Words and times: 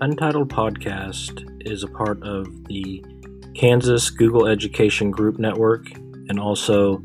Untitled 0.00 0.48
Podcast 0.48 1.44
is 1.66 1.82
a 1.82 1.88
part 1.88 2.22
of 2.22 2.46
the 2.66 3.04
Kansas 3.56 4.10
Google 4.10 4.46
Education 4.46 5.10
Group 5.10 5.40
Network 5.40 5.90
and 6.28 6.38
also 6.38 7.02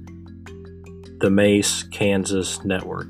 the 1.17 1.31
Mace 1.31 1.81
Kansas 1.81 2.63
Network. 2.63 3.08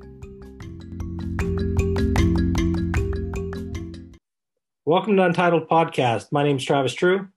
Welcome 4.83 5.15
to 5.15 5.23
Untitled 5.23 5.69
Podcast. 5.69 6.33
My 6.33 6.43
name 6.43 6.57
is 6.57 6.65
Travis 6.65 6.93
True. 6.93 7.29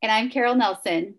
And 0.00 0.10
I'm 0.10 0.30
Carol 0.30 0.54
Nelson. 0.54 1.16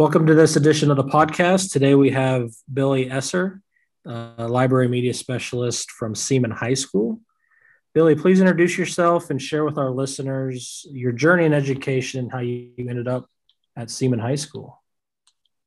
Welcome 0.00 0.24
to 0.28 0.34
this 0.34 0.56
edition 0.56 0.90
of 0.90 0.96
the 0.96 1.04
podcast. 1.04 1.72
Today 1.72 1.94
we 1.94 2.08
have 2.08 2.52
Billy 2.72 3.10
Esser, 3.10 3.60
a 4.06 4.48
library 4.48 4.88
media 4.88 5.12
specialist 5.12 5.90
from 5.90 6.14
Seaman 6.14 6.52
High 6.52 6.72
School. 6.72 7.20
Billy, 7.92 8.14
please 8.14 8.40
introduce 8.40 8.78
yourself 8.78 9.28
and 9.28 9.42
share 9.42 9.62
with 9.62 9.76
our 9.76 9.90
listeners 9.90 10.86
your 10.90 11.12
journey 11.12 11.44
in 11.44 11.52
education, 11.52 12.20
and 12.20 12.32
how 12.32 12.38
you 12.38 12.72
ended 12.78 13.08
up 13.08 13.28
at 13.76 13.90
Seaman 13.90 14.20
High 14.20 14.36
School. 14.36 14.82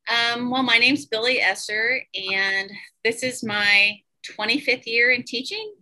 Um, 0.10 0.50
well, 0.50 0.64
my 0.64 0.80
name's 0.80 1.06
Billy 1.06 1.40
Esser, 1.40 2.02
and 2.16 2.72
this 3.04 3.22
is 3.22 3.44
my 3.44 4.00
25th 4.28 4.88
year 4.88 5.12
in 5.12 5.22
teaching. 5.22 5.76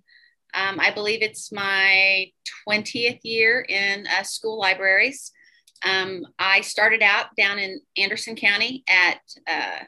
Um, 0.54 0.78
I 0.78 0.92
believe 0.92 1.22
it's 1.22 1.54
my 1.54 2.30
20th 2.68 3.22
year 3.24 3.62
in 3.62 4.08
uh, 4.08 4.24
school 4.24 4.60
libraries. 4.60 5.32
Um, 5.84 6.26
I 6.38 6.62
started 6.62 7.02
out 7.02 7.36
down 7.36 7.60
in 7.60 7.82
Anderson 7.98 8.36
County 8.36 8.84
at 8.88 9.20
uh, 9.48 9.84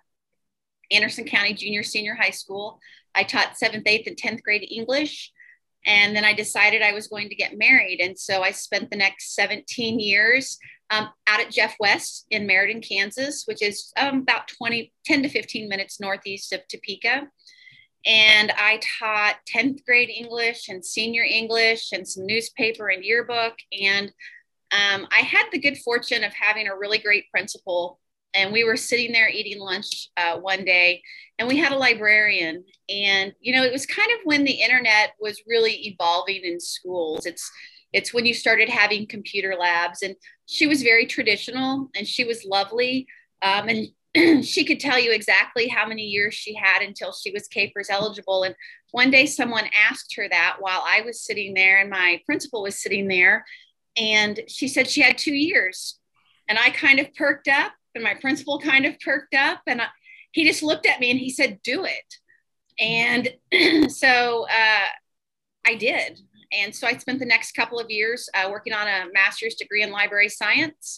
Anderson 0.91 1.25
County 1.25 1.53
Junior 1.53 1.83
Senior 1.83 2.15
High 2.15 2.31
School. 2.31 2.79
I 3.15 3.23
taught 3.23 3.57
seventh, 3.57 3.87
eighth, 3.87 4.07
and 4.07 4.17
10th 4.17 4.41
grade 4.41 4.67
English. 4.69 5.31
And 5.85 6.15
then 6.15 6.23
I 6.23 6.33
decided 6.33 6.81
I 6.81 6.93
was 6.93 7.07
going 7.07 7.29
to 7.29 7.35
get 7.35 7.57
married. 7.57 7.99
And 7.99 8.17
so 8.17 8.41
I 8.41 8.51
spent 8.51 8.89
the 8.89 8.97
next 8.97 9.35
17 9.35 9.99
years 9.99 10.57
um, 10.89 11.09
out 11.27 11.41
at 11.41 11.51
Jeff 11.51 11.75
West 11.79 12.25
in 12.29 12.47
Meriden, 12.47 12.81
Kansas, 12.81 13.43
which 13.45 13.61
is 13.61 13.91
um, 13.97 14.19
about 14.19 14.47
20, 14.47 14.93
10 15.05 15.23
to 15.23 15.29
15 15.29 15.67
minutes 15.67 15.99
northeast 15.99 16.53
of 16.53 16.67
Topeka. 16.67 17.27
And 18.05 18.51
I 18.57 18.79
taught 18.99 19.37
10th 19.53 19.85
grade 19.85 20.09
English 20.09 20.67
and 20.69 20.83
senior 20.83 21.23
English 21.23 21.91
and 21.91 22.07
some 22.07 22.25
newspaper 22.25 22.89
and 22.89 23.03
yearbook. 23.03 23.55
And 23.81 24.11
um, 24.73 25.07
I 25.11 25.19
had 25.19 25.45
the 25.51 25.59
good 25.59 25.77
fortune 25.77 26.23
of 26.23 26.33
having 26.33 26.67
a 26.67 26.75
really 26.75 26.97
great 26.97 27.29
principal, 27.29 27.99
and 28.33 28.51
we 28.51 28.63
were 28.63 28.75
sitting 28.75 29.11
there 29.11 29.29
eating 29.29 29.59
lunch 29.59 30.09
uh, 30.17 30.39
one 30.39 30.65
day, 30.65 31.01
and 31.37 31.47
we 31.47 31.57
had 31.57 31.71
a 31.71 31.77
librarian. 31.77 32.63
And 32.89 33.33
you 33.39 33.55
know, 33.55 33.63
it 33.63 33.71
was 33.71 33.85
kind 33.85 34.09
of 34.13 34.19
when 34.23 34.43
the 34.43 34.61
internet 34.61 35.11
was 35.19 35.43
really 35.47 35.73
evolving 35.87 36.41
in 36.43 36.59
schools. 36.59 37.25
It's 37.25 37.49
it's 37.93 38.13
when 38.13 38.25
you 38.25 38.33
started 38.33 38.67
having 38.67 39.05
computer 39.05 39.55
labs, 39.59 40.01
and 40.01 40.15
she 40.47 40.65
was 40.65 40.81
very 40.81 41.05
traditional, 41.05 41.89
and 41.95 42.07
she 42.07 42.23
was 42.23 42.43
lovely, 42.43 43.05
um, 43.43 43.69
and 43.69 43.87
she 44.43 44.65
could 44.65 44.79
tell 44.79 44.99
you 44.99 45.11
exactly 45.11 45.67
how 45.67 45.87
many 45.87 46.03
years 46.03 46.33
she 46.33 46.55
had 46.55 46.81
until 46.81 47.13
she 47.13 47.31
was 47.31 47.47
KPERS 47.47 47.89
eligible. 47.89 48.43
And 48.43 48.55
one 48.91 49.11
day 49.11 49.25
someone 49.25 49.69
asked 49.89 50.15
her 50.15 50.27
that 50.29 50.57
while 50.59 50.83
I 50.85 51.01
was 51.01 51.23
sitting 51.23 51.53
there 51.53 51.79
and 51.79 51.89
my 51.89 52.21
principal 52.25 52.63
was 52.63 52.81
sitting 52.81 53.07
there. 53.07 53.45
And 53.97 54.39
she 54.47 54.67
said 54.67 54.89
she 54.89 55.01
had 55.01 55.17
two 55.17 55.33
years. 55.33 55.99
And 56.49 56.57
I 56.57 56.69
kind 56.71 56.99
of 56.99 57.13
perked 57.15 57.47
up, 57.47 57.71
and 57.95 58.03
my 58.03 58.15
principal 58.15 58.59
kind 58.59 58.85
of 58.85 58.99
perked 58.99 59.33
up. 59.33 59.61
And 59.67 59.81
I, 59.81 59.87
he 60.31 60.45
just 60.45 60.63
looked 60.63 60.85
at 60.85 60.99
me 60.99 61.11
and 61.11 61.19
he 61.19 61.29
said, 61.29 61.61
Do 61.63 61.85
it. 61.85 62.15
And 62.79 63.89
so 63.91 64.45
uh, 64.49 64.87
I 65.65 65.75
did. 65.75 66.19
And 66.51 66.75
so 66.75 66.87
I 66.87 66.97
spent 66.97 67.19
the 67.19 67.25
next 67.25 67.53
couple 67.53 67.79
of 67.79 67.89
years 67.89 68.29
uh, 68.33 68.49
working 68.49 68.73
on 68.73 68.87
a 68.87 69.05
master's 69.13 69.55
degree 69.55 69.81
in 69.81 69.91
library 69.91 70.29
science. 70.29 70.97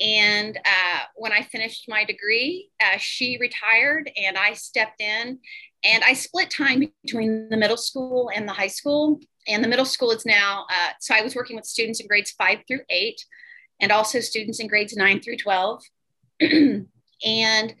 And 0.00 0.56
uh, 0.56 1.00
when 1.16 1.32
I 1.32 1.42
finished 1.42 1.86
my 1.88 2.04
degree, 2.04 2.70
uh, 2.80 2.98
she 2.98 3.38
retired 3.40 4.10
and 4.16 4.36
I 4.36 4.52
stepped 4.52 5.00
in 5.00 5.38
and 5.84 6.02
I 6.02 6.14
split 6.14 6.50
time 6.50 6.82
between 7.02 7.48
the 7.50 7.56
middle 7.56 7.76
school 7.76 8.30
and 8.34 8.48
the 8.48 8.52
high 8.52 8.68
school. 8.68 9.20
And 9.46 9.62
the 9.62 9.68
middle 9.68 9.84
school 9.84 10.10
is 10.10 10.24
now 10.24 10.66
uh, 10.70 10.92
so 11.00 11.14
i 11.14 11.20
was 11.20 11.36
working 11.36 11.56
with 11.56 11.66
students 11.66 12.00
in 12.00 12.06
grades 12.06 12.30
five 12.32 12.60
through 12.66 12.80
eight 12.88 13.22
and 13.80 13.92
also 13.92 14.20
students 14.20 14.60
in 14.60 14.68
grades 14.68 14.96
nine 14.96 15.20
through 15.20 15.36
12 15.36 15.82
and 16.40 17.74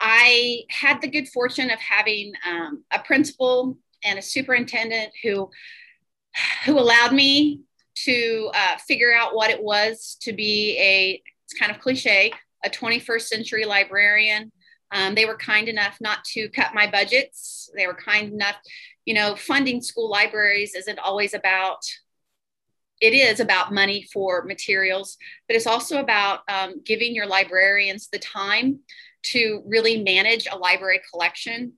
i 0.00 0.60
had 0.68 1.00
the 1.00 1.10
good 1.10 1.28
fortune 1.28 1.70
of 1.70 1.78
having 1.80 2.32
um, 2.48 2.84
a 2.92 3.00
principal 3.00 3.76
and 4.04 4.18
a 4.18 4.22
superintendent 4.22 5.10
who 5.22 5.50
who 6.64 6.78
allowed 6.78 7.12
me 7.12 7.62
to 7.96 8.50
uh, 8.54 8.76
figure 8.86 9.12
out 9.12 9.34
what 9.34 9.50
it 9.50 9.62
was 9.62 10.16
to 10.20 10.32
be 10.32 10.78
a 10.78 11.22
it's 11.44 11.58
kind 11.58 11.72
of 11.72 11.80
cliche 11.80 12.32
a 12.64 12.70
21st 12.70 13.22
century 13.22 13.64
librarian 13.64 14.52
um, 14.92 15.14
they 15.14 15.24
were 15.24 15.36
kind 15.36 15.68
enough 15.68 15.98
not 16.00 16.24
to 16.24 16.48
cut 16.48 16.74
my 16.74 16.90
budgets. 16.90 17.70
They 17.76 17.86
were 17.86 17.94
kind 17.94 18.32
enough, 18.32 18.56
you 19.04 19.14
know, 19.14 19.36
funding 19.36 19.82
school 19.82 20.10
libraries 20.10 20.74
isn't 20.74 20.98
always 20.98 21.34
about, 21.34 21.78
it 23.00 23.12
is 23.12 23.40
about 23.40 23.72
money 23.72 24.06
for 24.12 24.44
materials, 24.44 25.16
but 25.46 25.56
it's 25.56 25.66
also 25.66 26.00
about 26.00 26.40
um, 26.48 26.82
giving 26.84 27.14
your 27.14 27.26
librarians 27.26 28.08
the 28.08 28.18
time 28.18 28.80
to 29.22 29.62
really 29.66 30.02
manage 30.02 30.48
a 30.50 30.56
library 30.56 31.00
collection. 31.12 31.74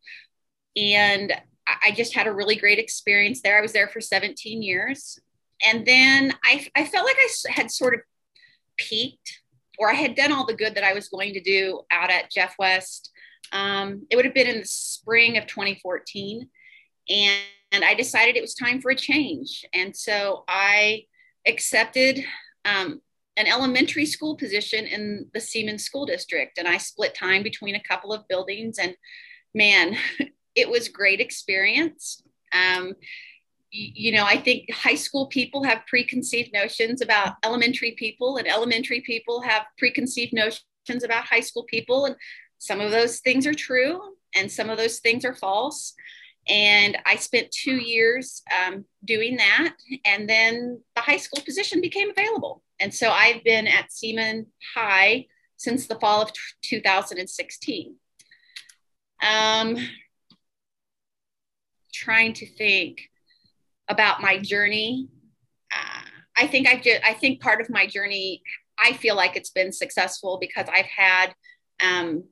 And 0.77 1.33
I 1.67 1.93
just 1.93 2.15
had 2.15 2.27
a 2.27 2.33
really 2.33 2.56
great 2.56 2.79
experience 2.79 3.43
there. 3.43 3.59
I 3.59 3.62
was 3.62 3.73
there 3.73 3.89
for 3.89 4.00
17 4.00 4.62
years. 4.62 5.19
And 5.65 5.87
then 5.87 6.34
I, 6.44 6.67
I 6.75 6.84
felt 6.87 7.06
like 7.06 7.17
I 7.19 7.53
had 7.53 7.71
sort 7.71 7.94
of 7.94 8.00
peaked 8.77 9.41
or 9.82 9.91
I 9.91 9.94
had 9.94 10.15
done 10.15 10.31
all 10.31 10.47
the 10.47 10.54
good 10.54 10.76
that 10.76 10.84
I 10.84 10.93
was 10.93 11.09
going 11.09 11.32
to 11.32 11.41
do 11.41 11.81
out 11.91 12.09
at 12.09 12.31
Jeff 12.31 12.54
West. 12.56 13.10
Um, 13.50 14.06
it 14.10 14.16
would 14.16 14.25
have 14.25 14.32
been 14.32 14.47
in 14.47 14.60
the 14.60 14.65
spring 14.65 15.37
of 15.37 15.48
2014. 15.48 16.48
And, 17.10 17.41
and 17.72 17.84
I 17.84 17.94
decided 17.94 18.37
it 18.37 18.43
was 18.43 18.54
time 18.54 18.81
for 18.81 18.93
a 18.93 18.97
change. 18.97 19.65
And 19.75 19.97
so 19.97 20.44
I 20.47 21.06
accepted 21.48 22.25
um, 22.65 23.00
an 23.37 23.48
elementary 23.48 24.06
school 24.06 24.37
position 24.37 24.87
in 24.87 25.26
the 25.34 25.41
Seaman 25.41 25.81
School 25.81 26.06
District. 26.06 26.59
And 26.59 26.69
I 26.69 26.76
split 26.76 27.16
time 27.16 27.43
between 27.43 27.75
a 27.75 27.82
couple 27.82 28.12
of 28.12 28.28
buildings. 28.28 28.78
And 28.78 28.94
man, 29.53 29.97
it 30.54 30.70
was 30.70 30.88
great 30.88 31.20
experience. 31.20 32.22
Um, 32.53 32.94
you 33.72 34.12
know, 34.12 34.25
I 34.25 34.37
think 34.37 34.71
high 34.71 34.94
school 34.94 35.27
people 35.27 35.65
have 35.65 35.87
preconceived 35.87 36.53
notions 36.53 37.00
about 37.00 37.37
elementary 37.43 37.93
people, 37.93 38.37
and 38.37 38.47
elementary 38.47 39.00
people 39.00 39.41
have 39.41 39.65
preconceived 39.78 40.34
notions 40.34 41.03
about 41.03 41.25
high 41.25 41.41
school 41.41 41.65
people. 41.65 42.05
And 42.05 42.16
some 42.59 42.81
of 42.81 42.91
those 42.91 43.21
things 43.21 43.47
are 43.47 43.55
true, 43.55 44.00
and 44.34 44.53
some 44.53 44.69
of 44.69 44.77
those 44.77 44.99
things 44.99 45.25
are 45.25 45.34
false. 45.34 45.94
And 46.49 46.99
I 47.06 47.16
spent 47.16 47.50
two 47.50 47.77
years 47.77 48.43
um, 48.67 48.85
doing 49.05 49.37
that. 49.37 49.75
And 50.05 50.29
then 50.29 50.81
the 50.96 51.02
high 51.02 51.17
school 51.17 51.43
position 51.44 51.81
became 51.81 52.11
available. 52.11 52.62
And 52.81 52.93
so 52.93 53.11
I've 53.11 53.44
been 53.44 53.67
at 53.67 53.93
Seaman 53.93 54.46
High 54.75 55.26
since 55.56 55.87
the 55.87 55.99
fall 56.00 56.23
of 56.23 56.32
t- 56.32 56.41
2016. 56.62 57.94
Um, 59.23 59.76
trying 61.93 62.32
to 62.32 62.46
think 62.46 63.12
about 63.93 64.21
my 64.21 64.39
journey. 64.39 65.09
Uh, 65.73 66.03
I 66.37 66.47
think 66.47 66.67
I've 66.67 66.83
just, 66.83 67.00
I 67.05 67.12
think 67.12 67.41
part 67.41 67.61
of 67.61 67.71
my 67.71 67.87
journey, 67.87 68.43
I 68.79 68.94
feel 68.94 69.15
like 69.15 69.37
it's 69.37 69.50
been 69.50 69.71
successful 69.71 70.39
because 70.41 70.67
I've 70.75 70.87
had 70.87 71.35
um, 71.83 72.25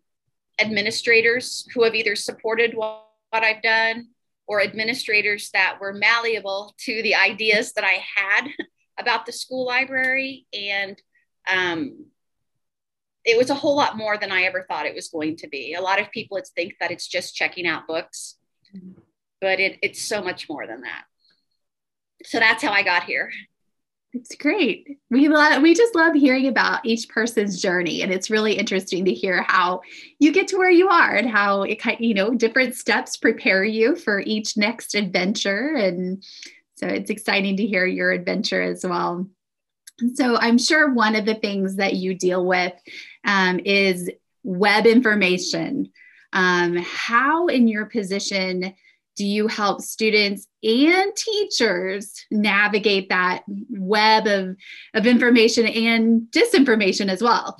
administrators 0.60 1.68
who 1.72 1.84
have 1.84 1.94
either 1.94 2.16
supported 2.16 2.74
what, 2.74 3.06
what 3.30 3.44
I've 3.44 3.62
done 3.62 4.08
or 4.48 4.62
administrators 4.62 5.50
that 5.52 5.78
were 5.80 5.92
malleable 5.92 6.74
to 6.80 7.02
the 7.02 7.14
ideas 7.14 7.74
that 7.74 7.84
I 7.84 8.02
had 8.16 8.48
about 8.98 9.26
the 9.26 9.32
school 9.32 9.66
library. 9.66 10.46
And 10.52 11.00
um, 11.48 12.06
it 13.24 13.36
was 13.36 13.50
a 13.50 13.54
whole 13.54 13.76
lot 13.76 13.96
more 13.96 14.16
than 14.16 14.32
I 14.32 14.42
ever 14.42 14.64
thought 14.68 14.86
it 14.86 14.94
was 14.94 15.08
going 15.08 15.36
to 15.36 15.48
be. 15.48 15.74
A 15.74 15.80
lot 15.80 16.00
of 16.00 16.10
people 16.10 16.40
think 16.56 16.74
that 16.80 16.90
it's 16.90 17.06
just 17.06 17.36
checking 17.36 17.66
out 17.66 17.86
books, 17.86 18.38
but 19.40 19.60
it, 19.60 19.78
it's 19.82 20.02
so 20.02 20.22
much 20.22 20.48
more 20.48 20.66
than 20.66 20.80
that 20.82 21.04
so 22.24 22.38
that's 22.38 22.62
how 22.62 22.72
I 22.72 22.82
got 22.82 23.04
here. 23.04 23.30
It's 24.12 24.34
great. 24.34 24.98
We 25.08 25.28
love 25.28 25.62
we 25.62 25.72
just 25.72 25.94
love 25.94 26.14
hearing 26.14 26.48
about 26.48 26.84
each 26.84 27.08
person's 27.08 27.62
journey 27.62 28.02
and 28.02 28.12
it's 28.12 28.28
really 28.28 28.54
interesting 28.54 29.04
to 29.04 29.14
hear 29.14 29.42
how 29.42 29.82
you 30.18 30.32
get 30.32 30.48
to 30.48 30.56
where 30.56 30.70
you 30.70 30.88
are 30.88 31.14
and 31.14 31.30
how 31.30 31.62
it 31.62 31.76
kind 31.76 32.00
you 32.00 32.14
know 32.14 32.34
different 32.34 32.74
steps 32.74 33.16
prepare 33.16 33.62
you 33.62 33.94
for 33.94 34.18
each 34.18 34.56
next 34.56 34.96
adventure 34.96 35.76
and 35.76 36.24
so 36.80 36.86
it's 36.88 37.10
exciting 37.10 37.58
to 37.58 37.66
hear 37.66 37.84
your 37.84 38.10
adventure 38.10 38.62
as 38.62 38.84
well. 38.84 39.26
So 40.14 40.36
I'm 40.36 40.56
sure 40.56 40.94
one 40.94 41.14
of 41.14 41.26
the 41.26 41.34
things 41.34 41.76
that 41.76 41.94
you 41.94 42.14
deal 42.14 42.44
with 42.44 42.72
um, 43.24 43.60
is 43.64 44.10
web 44.42 44.86
information. 44.86 45.92
Um, 46.32 46.76
how 46.76 47.48
in 47.48 47.68
your 47.68 47.84
position 47.84 48.74
do 49.20 49.26
you 49.26 49.48
help 49.48 49.82
students 49.82 50.46
and 50.62 51.14
teachers 51.14 52.24
navigate 52.30 53.10
that 53.10 53.42
web 53.68 54.26
of, 54.26 54.56
of 54.94 55.06
information 55.06 55.66
and 55.66 56.22
disinformation 56.30 57.10
as 57.10 57.20
well? 57.20 57.58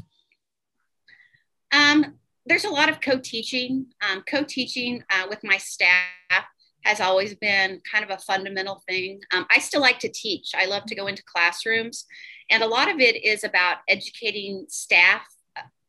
Um, 1.70 2.14
there's 2.46 2.64
a 2.64 2.70
lot 2.70 2.88
of 2.88 3.02
co-teaching. 3.02 3.88
Um, 4.00 4.22
co-teaching 4.26 5.04
uh, 5.10 5.26
with 5.28 5.44
my 5.44 5.58
staff 5.58 6.46
has 6.84 6.98
always 6.98 7.34
been 7.34 7.82
kind 7.92 8.04
of 8.04 8.10
a 8.10 8.22
fundamental 8.22 8.82
thing. 8.88 9.20
Um, 9.34 9.44
I 9.54 9.58
still 9.58 9.82
like 9.82 9.98
to 9.98 10.08
teach. 10.08 10.52
I 10.56 10.64
love 10.64 10.86
to 10.86 10.94
go 10.94 11.08
into 11.08 11.22
classrooms, 11.24 12.06
and 12.48 12.62
a 12.62 12.66
lot 12.66 12.90
of 12.90 13.00
it 13.00 13.22
is 13.22 13.44
about 13.44 13.80
educating 13.86 14.64
staff 14.70 15.26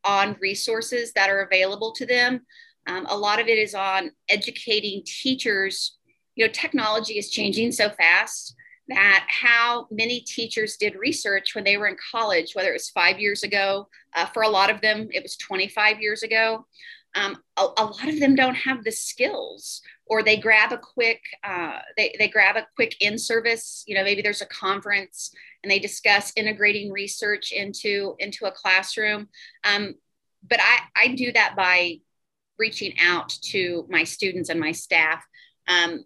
on 0.04 0.36
resources 0.42 1.14
that 1.14 1.30
are 1.30 1.44
available 1.44 1.94
to 1.94 2.06
them. 2.06 2.42
Um, 2.88 3.06
a 3.10 3.18
lot 3.18 3.40
of 3.40 3.48
it 3.48 3.58
is 3.58 3.76
on 3.76 4.12
educating 4.30 5.04
teachers. 5.06 5.98
You 6.36 6.46
know, 6.46 6.52
technology 6.52 7.18
is 7.18 7.30
changing 7.30 7.72
so 7.72 7.90
fast 7.90 8.56
that 8.88 9.26
how 9.30 9.88
many 9.92 10.22
teachers 10.22 10.78
did 10.78 10.96
research 10.96 11.56
when 11.56 11.64
they 11.64 11.78
were 11.78 11.88
in 11.88 11.98
college, 12.12 12.54
whether 12.54 12.70
it 12.70 12.74
was 12.74 12.90
five 12.90 13.20
years 13.20 13.44
ago, 13.44 13.88
uh, 14.16 14.26
for 14.26 14.44
a 14.44 14.50
lot 14.50 14.70
of 14.70 14.82
them, 14.82 15.08
it 15.12 15.24
was 15.24 15.38
25 15.38 16.02
years 16.02 16.24
ago. 16.24 16.66
Um, 17.16 17.38
a, 17.58 17.68
a, 17.78 17.86
lot 17.86 18.08
of 18.08 18.20
them 18.20 18.36
don't 18.36 18.56
have 18.56 18.86
the 18.86 18.92
skills 18.92 19.82
or 20.06 20.24
they 20.24 20.38
grab 20.38 20.72
a 20.72 20.78
quick 20.78 21.22
uh, 21.44 21.80
they, 21.98 22.16
they 22.18 22.30
grab 22.30 22.56
a 22.56 22.66
quick 22.76 22.96
in 23.02 23.18
service 23.18 23.84
you 23.86 23.96
know 23.96 24.04
maybe 24.06 24.22
there's 24.22 24.42
a 24.42 24.46
conference 24.46 25.34
and 25.62 25.70
they 25.70 25.78
discuss 25.78 26.32
integrating 26.38 26.90
research 26.90 27.52
into 27.52 28.16
into 28.20 28.46
a 28.46 28.52
classroom 28.52 29.28
um, 29.66 29.96
but 30.48 30.60
I, 30.62 31.04
I 31.04 31.08
do 31.10 31.34
that 31.34 31.58
by 31.58 32.00
reaching 32.62 32.94
out 33.00 33.30
to 33.42 33.88
my 33.90 34.04
students 34.04 34.50
and 34.50 34.60
my 34.60 34.72
staff. 34.72 35.26
Um, 35.68 36.06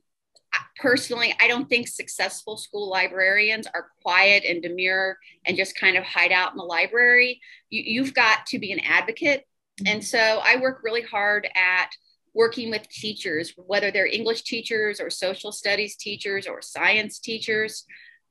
personally, 0.78 1.36
I 1.42 1.50
don't 1.50 1.68
think 1.68 1.90
successful 1.90 2.56
school 2.56 2.90
librarians 2.90 3.68
are 3.68 3.90
quiet 4.02 4.46
and 4.48 4.64
demure 4.64 5.18
and 5.46 5.58
just 5.58 5.78
kind 5.78 5.98
of 5.98 6.04
hide 6.06 6.32
out 6.32 6.52
in 6.52 6.58
the 6.58 6.64
library. 6.64 7.42
You, 7.70 8.06
have 8.06 8.14
got 8.14 8.46
to 8.48 8.60
be 8.60 8.72
an 8.72 8.80
advocate. 8.80 9.44
And 9.86 10.04
so 10.04 10.18
I 10.18 10.62
work 10.62 10.80
really 10.82 11.02
hard 11.02 11.46
at 11.56 11.90
working 12.34 12.70
with 12.70 12.88
teachers, 12.90 13.54
whether 13.58 13.92
they're 13.92 14.06
English 14.06 14.44
teachers 14.44 15.02
or 15.02 15.10
social 15.10 15.52
studies 15.52 15.98
teachers 15.98 16.48
or 16.48 16.62
science 16.62 17.20
teachers, 17.20 17.86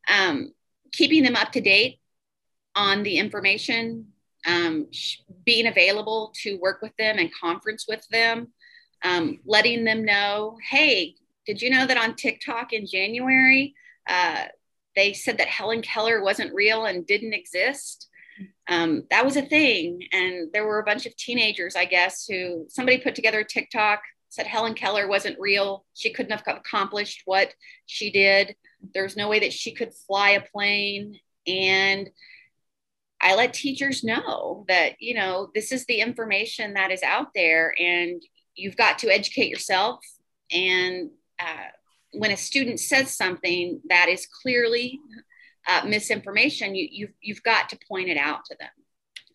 um, 0.08 0.52
keeping 0.92 1.22
them 1.22 1.36
up 1.36 1.52
to 1.52 1.60
date 1.60 2.00
on 2.74 3.02
the 3.02 3.18
information 3.18 4.13
um, 4.46 4.86
being 5.44 5.66
available 5.66 6.32
to 6.42 6.58
work 6.58 6.82
with 6.82 6.96
them 6.96 7.18
and 7.18 7.30
conference 7.32 7.86
with 7.88 8.06
them, 8.08 8.48
um, 9.02 9.38
letting 9.44 9.84
them 9.84 10.04
know, 10.04 10.58
hey, 10.68 11.14
did 11.46 11.60
you 11.60 11.70
know 11.70 11.86
that 11.86 11.96
on 11.96 12.14
TikTok 12.14 12.72
in 12.72 12.86
January, 12.86 13.74
uh, 14.08 14.44
they 14.96 15.12
said 15.12 15.38
that 15.38 15.48
Helen 15.48 15.82
Keller 15.82 16.22
wasn't 16.22 16.54
real 16.54 16.86
and 16.86 17.06
didn't 17.06 17.34
exist? 17.34 18.08
Um, 18.68 19.04
that 19.10 19.24
was 19.24 19.36
a 19.36 19.42
thing. 19.42 20.06
And 20.12 20.50
there 20.52 20.66
were 20.66 20.78
a 20.78 20.84
bunch 20.84 21.06
of 21.06 21.16
teenagers, 21.16 21.76
I 21.76 21.84
guess, 21.84 22.26
who 22.26 22.66
somebody 22.68 22.98
put 22.98 23.14
together 23.14 23.40
a 23.40 23.44
TikTok, 23.44 24.00
said 24.30 24.46
Helen 24.46 24.74
Keller 24.74 25.06
wasn't 25.06 25.38
real. 25.38 25.84
She 25.94 26.12
couldn't 26.12 26.32
have 26.32 26.56
accomplished 26.56 27.22
what 27.24 27.54
she 27.86 28.10
did. 28.10 28.56
There's 28.94 29.16
no 29.16 29.28
way 29.28 29.40
that 29.40 29.52
she 29.52 29.72
could 29.72 29.92
fly 29.94 30.30
a 30.30 30.40
plane. 30.40 31.18
And 31.46 32.10
I 33.24 33.34
let 33.34 33.54
teachers 33.54 34.04
know 34.04 34.66
that, 34.68 35.00
you 35.00 35.14
know, 35.14 35.50
this 35.54 35.72
is 35.72 35.86
the 35.86 36.00
information 36.00 36.74
that 36.74 36.92
is 36.92 37.02
out 37.02 37.28
there 37.34 37.74
and 37.80 38.22
you've 38.54 38.76
got 38.76 38.98
to 38.98 39.08
educate 39.08 39.48
yourself. 39.48 40.04
And 40.52 41.10
uh, 41.40 41.70
when 42.12 42.30
a 42.32 42.36
student 42.36 42.80
says 42.80 43.16
something 43.16 43.80
that 43.88 44.10
is 44.10 44.28
clearly 44.42 45.00
uh, 45.66 45.86
misinformation, 45.86 46.74
you, 46.74 46.86
you've, 46.92 47.12
you've 47.22 47.42
got 47.42 47.70
to 47.70 47.78
point 47.88 48.10
it 48.10 48.18
out 48.18 48.44
to 48.44 48.56
them. 48.60 48.68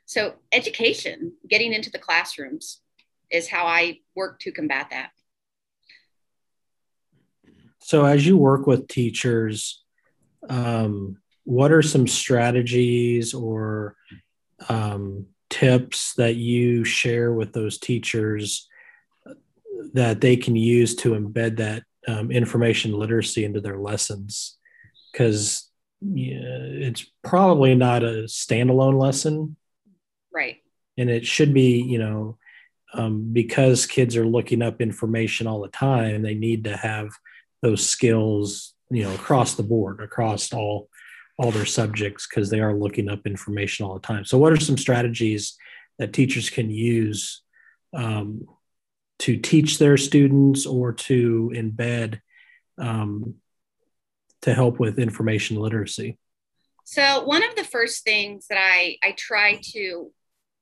So, 0.05 0.35
education, 0.51 1.33
getting 1.47 1.73
into 1.73 1.91
the 1.91 1.99
classrooms, 1.99 2.81
is 3.29 3.47
how 3.47 3.65
I 3.65 3.99
work 4.15 4.39
to 4.39 4.51
combat 4.51 4.87
that. 4.91 5.11
So, 7.79 8.05
as 8.05 8.25
you 8.25 8.37
work 8.37 8.65
with 8.65 8.87
teachers, 8.87 9.83
um, 10.49 11.17
what 11.49 11.71
are 11.71 11.81
some 11.81 12.05
strategies 12.05 13.33
or 13.33 13.95
um, 14.69 15.25
tips 15.49 16.13
that 16.13 16.35
you 16.35 16.83
share 16.83 17.33
with 17.33 17.53
those 17.53 17.79
teachers 17.79 18.69
that 19.93 20.21
they 20.21 20.37
can 20.37 20.55
use 20.55 20.95
to 20.95 21.13
embed 21.13 21.57
that 21.57 21.81
um, 22.07 22.29
information 22.29 22.93
literacy 22.93 23.45
into 23.45 23.59
their 23.59 23.79
lessons? 23.79 24.59
Because 25.11 25.67
yeah, 26.01 26.37
it's 26.37 27.03
probably 27.23 27.73
not 27.73 28.03
a 28.03 28.27
standalone 28.27 29.01
lesson. 29.01 29.55
Right. 30.31 30.57
And 30.99 31.09
it 31.09 31.25
should 31.25 31.51
be, 31.51 31.81
you 31.81 31.97
know, 31.97 32.37
um, 32.93 33.33
because 33.33 33.87
kids 33.87 34.15
are 34.15 34.25
looking 34.25 34.61
up 34.61 34.81
information 34.81 35.47
all 35.47 35.61
the 35.61 35.69
time, 35.69 36.21
they 36.21 36.35
need 36.35 36.65
to 36.65 36.77
have 36.77 37.09
those 37.63 37.89
skills, 37.89 38.75
you 38.91 39.01
know, 39.01 39.15
across 39.15 39.55
the 39.55 39.63
board, 39.63 39.99
across 39.99 40.53
all 40.53 40.89
all 41.39 41.51
their 41.51 41.65
subjects 41.65 42.27
because 42.27 42.49
they 42.49 42.59
are 42.59 42.73
looking 42.73 43.07
up 43.07 43.25
information 43.25 43.85
all 43.85 43.93
the 43.93 44.01
time. 44.01 44.25
So, 44.25 44.37
what 44.37 44.51
are 44.51 44.59
some 44.59 44.77
strategies 44.77 45.57
that 45.97 46.11
teachers 46.11 46.49
can 46.49 46.69
use 46.69 47.41
um, 47.93 48.45
to 49.19 49.37
teach 49.37 49.79
their 49.79 49.95
students 49.95 50.65
or 50.65 50.91
to 50.91 51.51
embed 51.55 52.19
um, 52.77 53.35
to 54.41 54.53
help 54.53 54.79
with 54.79 54.99
information 54.99 55.55
literacy? 55.55 56.17
So, 56.83 57.23
one 57.23 57.43
of 57.43 57.55
the 57.55 57.63
first 57.63 58.03
things 58.03 58.47
that 58.49 58.59
I, 58.59 58.97
I 59.01 59.13
try 59.13 59.61
to 59.71 60.11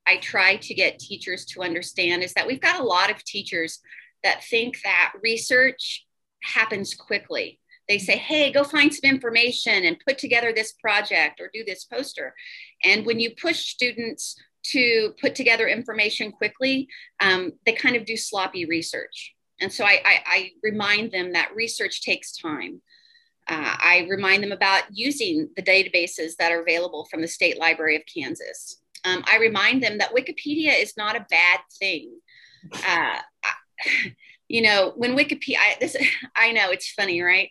I 0.05 0.17
try 0.17 0.57
to 0.57 0.73
get 0.73 0.99
teachers 0.99 1.43
to 1.47 1.63
understand 1.63 2.23
is 2.23 2.33
that 2.33 2.47
we've 2.47 2.61
got 2.61 2.79
a 2.79 2.83
lot 2.83 3.09
of 3.09 3.23
teachers 3.23 3.79
that 4.23 4.43
think 4.43 4.81
that 4.83 5.13
research 5.21 6.05
happens 6.43 6.93
quickly 6.93 7.59
they 7.87 7.97
say, 7.97 8.17
hey, 8.17 8.51
go 8.51 8.63
find 8.63 8.93
some 8.93 9.09
information 9.09 9.85
and 9.85 10.01
put 10.05 10.17
together 10.17 10.51
this 10.53 10.73
project 10.73 11.39
or 11.39 11.49
do 11.53 11.63
this 11.65 11.85
poster. 11.85 12.33
And 12.83 13.05
when 13.05 13.19
you 13.19 13.31
push 13.41 13.67
students 13.67 14.35
to 14.67 15.13
put 15.21 15.35
together 15.35 15.67
information 15.67 16.31
quickly, 16.31 16.87
um, 17.19 17.53
they 17.65 17.73
kind 17.73 17.95
of 17.95 18.05
do 18.05 18.17
sloppy 18.17 18.65
research. 18.65 19.33
And 19.61 19.71
so 19.71 19.85
I, 19.85 20.01
I, 20.05 20.19
I 20.25 20.51
remind 20.61 21.11
them 21.11 21.33
that 21.33 21.55
research 21.55 22.01
takes 22.01 22.37
time. 22.37 22.81
Uh, 23.47 23.75
I 23.79 24.07
remind 24.09 24.43
them 24.43 24.51
about 24.51 24.83
using 24.91 25.49
the 25.55 25.63
databases 25.63 26.35
that 26.37 26.51
are 26.51 26.61
available 26.61 27.07
from 27.09 27.21
the 27.21 27.27
State 27.27 27.57
Library 27.57 27.95
of 27.95 28.01
Kansas. 28.13 28.81
Um, 29.05 29.23
I 29.25 29.37
remind 29.37 29.81
them 29.81 29.99
that 29.99 30.13
Wikipedia 30.13 30.79
is 30.79 30.95
not 30.97 31.15
a 31.15 31.25
bad 31.29 31.59
thing. 31.79 32.19
Uh, 32.85 33.19
you 34.49 34.61
know, 34.61 34.93
when 34.97 35.15
Wikipedia, 35.15 35.57
I, 35.57 35.77
this, 35.79 35.95
I 36.35 36.51
know 36.51 36.71
it's 36.71 36.91
funny, 36.91 37.21
right? 37.21 37.49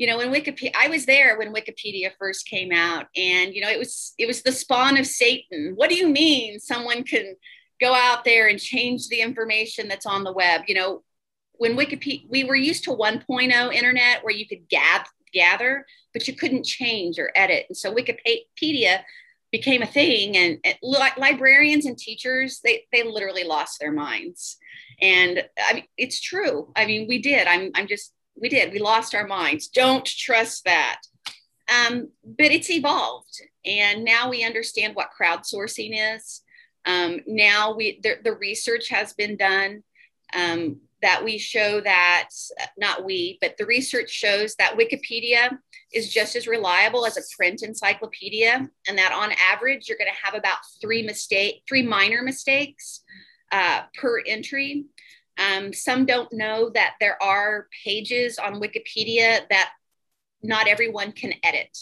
You 0.00 0.06
know 0.06 0.16
when 0.16 0.32
wikipedia 0.32 0.72
i 0.80 0.88
was 0.88 1.04
there 1.04 1.36
when 1.38 1.52
wikipedia 1.52 2.10
first 2.18 2.48
came 2.48 2.72
out 2.72 3.04
and 3.16 3.54
you 3.54 3.60
know 3.60 3.68
it 3.68 3.78
was 3.78 4.14
it 4.16 4.26
was 4.26 4.42
the 4.42 4.50
spawn 4.50 4.96
of 4.96 5.06
satan. 5.06 5.74
What 5.74 5.90
do 5.90 5.94
you 5.94 6.08
mean 6.08 6.58
someone 6.58 7.04
can 7.04 7.36
go 7.80 7.92
out 7.92 8.24
there 8.24 8.48
and 8.48 8.58
change 8.58 9.08
the 9.08 9.20
information 9.20 9.88
that's 9.88 10.06
on 10.06 10.24
the 10.24 10.32
web? 10.32 10.62
You 10.66 10.74
know 10.74 11.02
when 11.52 11.76
wikipedia 11.76 12.24
we 12.30 12.44
were 12.44 12.56
used 12.56 12.84
to 12.84 12.90
1.0 12.90 13.74
internet 13.74 14.24
where 14.24 14.34
you 14.34 14.48
could 14.48 14.68
gather 14.70 15.04
gather 15.34 15.84
but 16.14 16.26
you 16.26 16.34
couldn't 16.34 16.64
change 16.64 17.18
or 17.18 17.30
edit. 17.36 17.66
And 17.68 17.76
so 17.76 17.94
wikipedia 17.94 19.02
became 19.52 19.82
a 19.82 19.86
thing 19.86 20.36
and, 20.36 20.58
and 20.64 20.76
li- 20.82 21.18
librarians 21.18 21.84
and 21.84 21.98
teachers 21.98 22.60
they 22.64 22.84
they 22.90 23.02
literally 23.02 23.44
lost 23.44 23.78
their 23.78 23.92
minds. 23.92 24.56
And 25.02 25.44
I 25.68 25.74
mean, 25.74 25.84
it's 25.98 26.22
true. 26.22 26.72
I 26.74 26.86
mean 26.86 27.06
we 27.06 27.20
did. 27.20 27.46
I'm 27.46 27.70
i'm 27.74 27.86
just 27.86 28.14
we 28.40 28.48
did. 28.48 28.72
We 28.72 28.78
lost 28.78 29.14
our 29.14 29.26
minds. 29.26 29.68
Don't 29.68 30.04
trust 30.04 30.64
that. 30.64 31.00
Um, 31.68 32.10
but 32.24 32.46
it's 32.46 32.70
evolved, 32.70 33.40
and 33.64 34.04
now 34.04 34.28
we 34.28 34.44
understand 34.44 34.94
what 34.96 35.10
crowdsourcing 35.18 36.16
is. 36.16 36.42
Um, 36.84 37.20
now 37.26 37.74
we 37.74 38.00
the, 38.02 38.16
the, 38.24 38.32
research 38.32 38.88
has 38.88 39.12
been 39.12 39.36
done. 39.36 39.84
Um, 40.34 40.80
that 41.02 41.24
we 41.24 41.38
show 41.38 41.80
that 41.80 42.28
not 42.76 43.04
we, 43.04 43.38
but 43.40 43.56
the 43.56 43.66
research 43.66 44.10
shows 44.10 44.54
that 44.56 44.76
Wikipedia 44.76 45.58
is 45.92 46.12
just 46.12 46.36
as 46.36 46.46
reliable 46.46 47.06
as 47.06 47.16
a 47.16 47.22
print 47.36 47.62
encyclopedia, 47.62 48.68
and 48.88 48.98
that 48.98 49.12
on 49.12 49.32
average 49.52 49.88
you're 49.88 49.98
going 49.98 50.10
to 50.10 50.26
have 50.26 50.34
about 50.34 50.58
three 50.80 51.02
mistake, 51.02 51.62
three 51.68 51.82
minor 51.82 52.22
mistakes 52.22 53.02
uh, 53.52 53.82
per 53.98 54.20
entry. 54.26 54.84
Um, 55.38 55.72
some 55.72 56.06
don't 56.06 56.32
know 56.32 56.70
that 56.70 56.94
there 57.00 57.22
are 57.22 57.68
pages 57.84 58.38
on 58.38 58.60
Wikipedia 58.60 59.48
that 59.50 59.70
not 60.42 60.68
everyone 60.68 61.12
can 61.12 61.34
edit. 61.42 61.76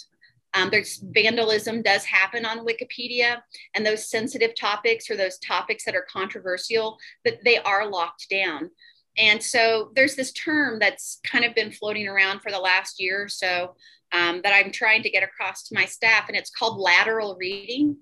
Um, 0.55 0.71
there's 0.71 1.03
vandalism 1.03 1.83
does 1.83 2.05
happen 2.05 2.47
on 2.47 2.67
Wikipedia, 2.67 3.43
and 3.75 3.85
those 3.85 4.09
sensitive 4.09 4.55
topics 4.55 5.11
or 5.11 5.17
those 5.17 5.39
topics 5.39 5.85
that 5.85 5.95
are 5.95 6.07
controversial, 6.11 6.99
that 7.25 7.45
they 7.45 7.59
are 7.59 7.89
locked 7.89 8.29
down. 8.31 8.71
And 9.17 9.43
so 9.43 9.91
there's 9.95 10.15
this 10.15 10.33
term 10.33 10.79
that's 10.79 11.21
kind 11.25 11.45
of 11.45 11.55
been 11.55 11.73
floating 11.73 12.09
around 12.09 12.41
for 12.41 12.51
the 12.51 12.59
last 12.59 13.01
year 13.01 13.25
or 13.25 13.29
so 13.29 13.75
um, 14.13 14.41
that 14.43 14.55
I'm 14.55 14.73
trying 14.73 15.03
to 15.03 15.11
get 15.11 15.23
across 15.23 15.65
to 15.65 15.75
my 15.75 15.85
staff, 15.85 16.29
and 16.29 16.37
it's 16.37 16.51
called 16.51 16.81
lateral 16.81 17.37
reading. 17.39 17.99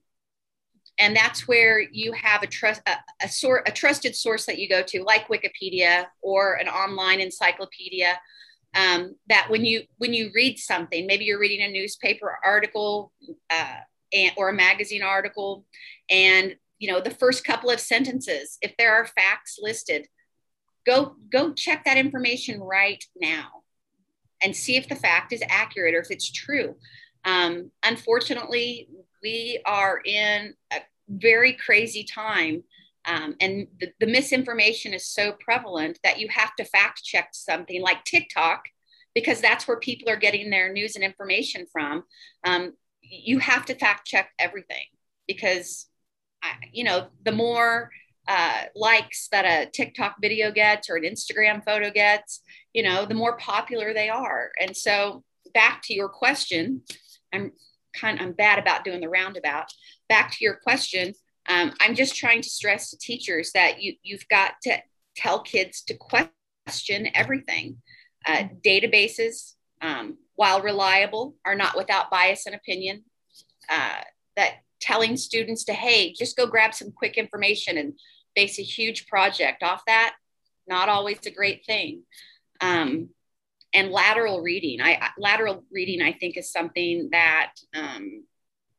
And 0.99 1.15
that's 1.15 1.47
where 1.47 1.81
you 1.81 2.13
have 2.13 2.43
a, 2.43 2.47
trust, 2.47 2.81
a, 2.87 2.97
a, 3.23 3.29
sort, 3.29 3.69
a 3.69 3.73
trusted 3.73 4.17
source 4.17 4.47
that 4.47 4.59
you 4.59 4.69
go 4.69 4.83
to, 4.83 5.03
like 5.03 5.29
Wikipedia 5.29 6.07
or 6.23 6.55
an 6.55 6.69
online 6.69 7.21
encyclopedia. 7.21 8.19
Um, 8.75 9.17
that 9.31 9.47
when 9.49 9.65
you 9.65 9.85
when 9.97 10.13
you 10.13 10.31
read 10.35 10.59
something, 10.59 11.07
maybe 11.07 11.25
you're 11.25 11.41
reading 11.41 11.63
a 11.63 11.73
newspaper 11.73 12.39
article 12.45 13.11
uh, 13.49 13.77
and, 14.13 14.33
or 14.37 14.51
a 14.51 14.55
magazine 14.55 15.03
article, 15.03 15.65
and 16.11 16.57
you 16.79 16.93
know 16.93 17.01
the 17.01 17.11
first 17.11 17.43
couple 17.43 17.71
of 17.71 17.81
sentences, 17.81 18.59
if 18.61 18.77
there 18.77 18.95
are 18.95 19.07
facts 19.07 19.57
listed, 19.59 20.09
go 20.87 21.17
go 21.31 21.53
check 21.53 21.85
that 21.85 21.97
information 21.97 22.61
right 22.61 23.03
now 23.19 23.63
and 24.43 24.55
see 24.55 24.77
if 24.77 24.89
the 24.89 24.95
fact 24.95 25.33
is 25.33 25.43
accurate 25.49 25.95
or 25.95 26.01
if 26.01 26.11
it's 26.11 26.31
true 26.31 26.77
um, 27.25 27.71
unfortunately 27.85 28.89
we 29.23 29.61
are 29.67 30.01
in 30.05 30.55
a 30.73 30.77
very 31.09 31.53
crazy 31.53 32.05
time 32.05 32.63
um, 33.09 33.37
and 33.41 33.69
the, 33.79 33.93
the 34.01 34.07
misinformation 34.07 34.93
is 34.93 35.07
so 35.07 35.33
prevalent 35.39 35.99
that 36.03 36.19
you 36.19 36.29
have 36.29 36.55
to 36.57 36.65
fact 36.65 37.03
check 37.05 37.29
something 37.33 37.83
like 37.83 38.05
tiktok 38.05 38.65
because 39.15 39.41
that's 39.41 39.67
where 39.67 39.79
people 39.79 40.11
are 40.11 40.17
getting 40.17 40.51
their 40.51 40.73
news 40.73 40.97
and 40.97 41.05
information 41.05 41.67
from 41.73 42.05
um, 42.45 42.73
you 43.03 43.39
have 43.39 43.65
to 43.67 43.75
fact 43.75 44.07
check 44.07 44.31
everything 44.39 44.85
because 45.27 45.87
you 46.73 46.85
know 46.85 47.09
the 47.25 47.33
more 47.33 47.91
uh, 48.29 48.63
likes 48.75 49.29
that 49.31 49.45
a 49.45 49.71
TikTok 49.71 50.17
video 50.21 50.51
gets 50.51 50.91
or 50.91 50.97
an 50.97 51.05
Instagram 51.05 51.65
photo 51.65 51.91
gets, 51.91 52.41
you 52.73 52.83
know, 52.83 53.07
the 53.07 53.15
more 53.15 53.37
popular 53.37 53.95
they 53.95 54.09
are. 54.09 54.51
And 54.61 54.77
so, 54.77 55.23
back 55.55 55.83
to 55.85 55.95
your 55.95 56.09
question, 56.09 56.83
I'm 57.33 57.53
kind 57.99 58.21
I'm 58.21 58.33
bad 58.33 58.59
about 58.59 58.85
doing 58.85 59.01
the 59.01 59.09
roundabout. 59.09 59.67
Back 60.09 60.31
to 60.33 60.39
your 60.41 60.57
question, 60.57 61.15
um, 61.49 61.73
I'm 61.81 61.95
just 61.95 62.17
trying 62.17 62.43
to 62.43 62.51
stress 62.51 62.91
to 62.91 62.99
teachers 62.99 63.53
that 63.53 63.81
you 63.81 63.95
you've 64.03 64.29
got 64.29 64.55
to 64.63 64.79
tell 65.17 65.41
kids 65.41 65.83
to 65.83 65.95
question 65.95 67.09
everything. 67.15 67.79
Uh, 68.27 68.45
databases, 68.65 69.55
um, 69.83 70.19
while 70.35 70.61
reliable, 70.61 71.37
are 71.45 71.55
not 71.55 71.77
without 71.77 72.11
bias 72.11 72.47
and 72.47 72.55
opinion. 72.55 73.05
Uh, 73.69 74.01
that 74.37 74.57
telling 74.81 75.17
students 75.17 75.65
to 75.65 75.73
hey, 75.73 76.13
just 76.13 76.37
go 76.37 76.47
grab 76.47 76.75
some 76.75 76.93
quick 76.93 77.17
information 77.17 77.79
and 77.79 77.95
base 78.35 78.59
a 78.59 78.63
huge 78.63 79.07
project 79.07 79.63
off 79.63 79.83
that, 79.87 80.15
not 80.69 80.89
always 80.89 81.19
a 81.27 81.31
great 81.31 81.65
thing. 81.65 82.03
Um, 82.61 83.11
and 83.77 83.91
lateral 83.91 84.41
reading, 84.41 84.81
I 84.81 85.11
lateral 85.19 85.63
reading, 85.71 86.01
I 86.01 86.13
think, 86.13 86.39
is 86.39 86.51
something 86.51 87.11
that 87.13 87.53
um, 87.75 88.25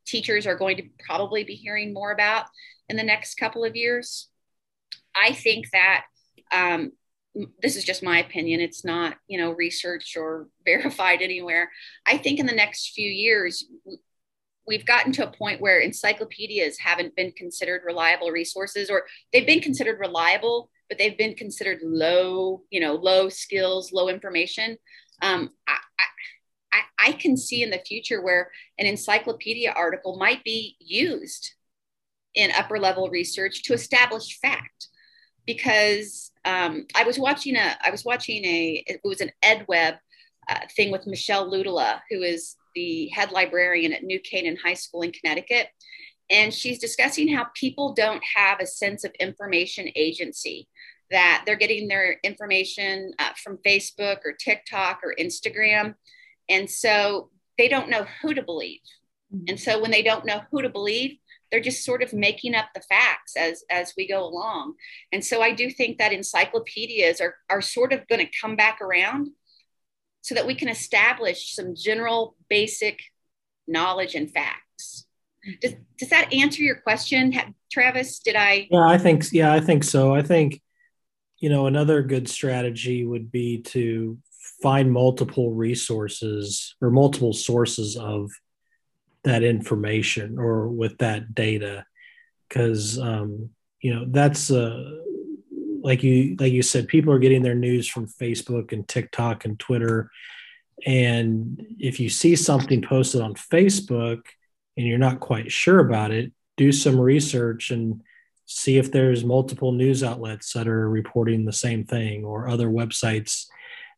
teachers 0.08 0.48
are 0.48 0.58
going 0.58 0.78
to 0.78 0.84
probably 1.06 1.44
be 1.44 1.54
hearing 1.54 1.94
more 1.94 2.12
about 2.12 2.48
in 2.90 2.98
the 2.98 3.04
next 3.04 3.36
couple 3.36 3.64
of 3.64 3.76
years. 3.76 4.28
I 5.16 5.34
think 5.34 5.70
that 5.72 6.06
um, 6.52 6.94
this 7.62 7.76
is 7.76 7.84
just 7.84 8.02
my 8.02 8.18
opinion. 8.18 8.60
It's 8.60 8.84
not, 8.84 9.18
you 9.28 9.38
know, 9.38 9.52
researched 9.52 10.18
or 10.18 10.48
verified 10.66 11.22
anywhere. 11.22 11.72
I 12.06 12.18
think 12.18 12.40
in 12.40 12.48
the 12.48 12.54
next 12.54 12.94
few 12.96 13.10
years, 13.10 13.66
we've 14.68 14.86
gotten 14.86 15.12
to 15.14 15.28
a 15.28 15.32
point 15.32 15.62
where 15.62 15.80
encyclopedias 15.80 16.78
haven't 16.78 17.16
been 17.16 17.32
considered 17.32 17.82
reliable 17.86 18.30
resources 18.30 18.90
or 18.90 19.06
they've 19.32 19.48
been 19.48 19.62
considered 19.62 20.00
reliable 20.00 20.70
but 20.90 20.98
they've 20.98 21.18
been 21.18 21.36
considered 21.36 21.80
low 21.84 22.62
you 22.70 22.80
know 22.80 22.96
low 22.96 23.30
skills 23.30 23.92
low 23.92 24.10
information. 24.10 24.78
Um, 25.22 25.52
I, 25.68 25.78
I, 26.72 27.10
I 27.10 27.12
can 27.14 27.38
see 27.38 27.64
in 27.64 27.72
the 27.72 27.80
future 27.80 28.22
where 28.22 28.52
an 28.78 28.86
encyclopedia 28.86 29.72
article 29.72 30.18
might 30.18 30.44
be 30.44 30.76
used 30.80 31.54
in 32.36 32.52
upper 32.52 32.78
level 32.78 33.10
research 33.10 33.64
to 33.64 33.74
establish 33.74 34.40
fact. 34.40 34.88
Because 35.46 36.32
um, 36.48 36.86
i 36.96 37.04
was 37.04 37.20
watching 37.20 37.56
a 37.56 37.78
i 37.86 37.90
was 37.92 38.04
watching 38.04 38.44
a 38.46 38.84
it 38.88 39.02
was 39.04 39.22
an 39.22 39.32
edweb 39.44 39.98
uh, 40.50 40.60
thing 40.76 40.92
with 40.92 41.08
michelle 41.08 41.52
luhtala 41.52 42.00
who 42.10 42.22
is 42.22 42.57
the 42.78 43.08
head 43.08 43.32
librarian 43.32 43.92
at 43.92 44.04
New 44.04 44.20
Canaan 44.20 44.56
High 44.64 44.76
School 44.76 45.02
in 45.02 45.12
Connecticut. 45.12 45.70
And 46.30 46.54
she's 46.54 46.78
discussing 46.78 47.28
how 47.28 47.48
people 47.56 47.94
don't 47.94 48.22
have 48.36 48.60
a 48.60 48.68
sense 48.68 49.04
of 49.04 49.12
information 49.20 49.88
agency, 49.96 50.68
that 51.10 51.42
they're 51.46 51.56
getting 51.56 51.88
their 51.88 52.20
information 52.24 53.14
uh, 53.18 53.32
from 53.44 53.58
Facebook 53.66 54.18
or 54.24 54.34
TikTok 54.34 55.00
or 55.04 55.16
Instagram. 55.20 55.96
And 56.48 56.70
so 56.70 57.32
they 57.58 57.68
don't 57.68 57.90
know 57.90 58.06
who 58.22 58.36
to 58.36 58.44
believe. 58.44 58.82
Mm-hmm. 59.34 59.46
And 59.48 59.60
so 59.60 59.82
when 59.82 59.90
they 59.90 60.04
don't 60.04 60.26
know 60.26 60.42
who 60.52 60.62
to 60.62 60.70
believe, 60.70 61.18
they're 61.50 61.60
just 61.60 61.84
sort 61.84 62.04
of 62.04 62.14
making 62.14 62.54
up 62.54 62.68
the 62.76 62.82
facts 62.82 63.36
as 63.36 63.64
as 63.72 63.94
we 63.98 64.06
go 64.06 64.22
along 64.22 64.74
and 65.14 65.24
so 65.24 65.42
i 65.42 65.54
do 65.54 65.70
think 65.70 65.98
that 65.98 66.12
encyclopedias 66.12 67.22
are 67.22 67.36
are 67.50 67.62
sort 67.62 67.94
of 67.94 68.06
going 68.10 68.20
to 68.20 68.40
come 68.42 68.58
back 68.58 68.82
around 68.82 69.30
so 70.28 70.36
that 70.36 70.46
we 70.46 70.54
can 70.54 70.68
establish 70.68 71.56
some 71.56 71.74
general 71.74 72.36
basic 72.50 73.00
knowledge 73.66 74.14
and 74.14 74.30
facts. 74.30 75.06
Does, 75.62 75.76
does 75.98 76.10
that 76.10 76.34
answer 76.34 76.62
your 76.64 76.76
question, 76.82 77.34
Travis? 77.72 78.20
Did 78.20 78.36
I? 78.36 78.68
Yeah, 78.70 78.86
I 78.86 78.98
think 78.98 79.32
yeah, 79.32 79.54
I 79.54 79.62
think 79.62 79.86
so. 79.86 80.14
I 80.14 80.22
think 80.22 80.62
you 81.40 81.50
know 81.50 81.68
another 81.68 82.02
good 82.02 82.28
strategy 82.28 83.06
would 83.06 83.32
be 83.32 83.62
to 83.62 84.18
find 84.62 84.92
multiple 84.92 85.54
resources 85.54 86.76
or 86.82 86.92
multiple 86.92 87.32
sources 87.32 87.96
of 87.96 88.30
that 89.24 89.44
information 89.44 90.38
or 90.38 90.68
with 90.68 90.98
that 90.98 91.34
data 91.34 91.86
because 92.50 93.00
um, 93.00 93.50
you 93.82 93.96
know 93.96 94.04
that's 94.10 94.52
uh, 94.52 94.92
like 95.82 96.04
you 96.04 96.36
like 96.40 96.54
you 96.54 96.62
said 96.62 96.88
people 96.88 97.14
are 97.14 97.20
getting 97.20 97.42
their 97.42 97.56
news 97.56 97.88
from 97.88 98.08
facebook 98.08 98.72
and 98.72 98.88
tiktok 98.88 99.46
and 99.46 99.60
twitter. 99.60 100.10
And 100.86 101.66
if 101.80 102.00
you 102.00 102.10
see 102.10 102.36
something 102.36 102.82
posted 102.82 103.22
on 103.22 103.34
facebook 103.34 104.22
and 104.76 104.86
you're 104.86 104.98
not 104.98 105.20
quite 105.20 105.52
sure 105.52 105.80
about 105.80 106.12
it 106.12 106.32
do 106.58 106.72
some 106.72 107.00
research 107.00 107.72
and 107.72 108.02
see 108.46 108.78
if 108.78 108.92
there's 108.92 109.24
multiple 109.24 109.72
news 109.72 110.04
outlets 110.04 110.54
that 110.54 110.68
are 110.68 110.90
reporting 110.90 111.46
the 111.46 111.54
same 111.54 111.86
thing 111.86 112.26
or 112.26 112.48
other 112.48 112.68
websites 112.68 113.46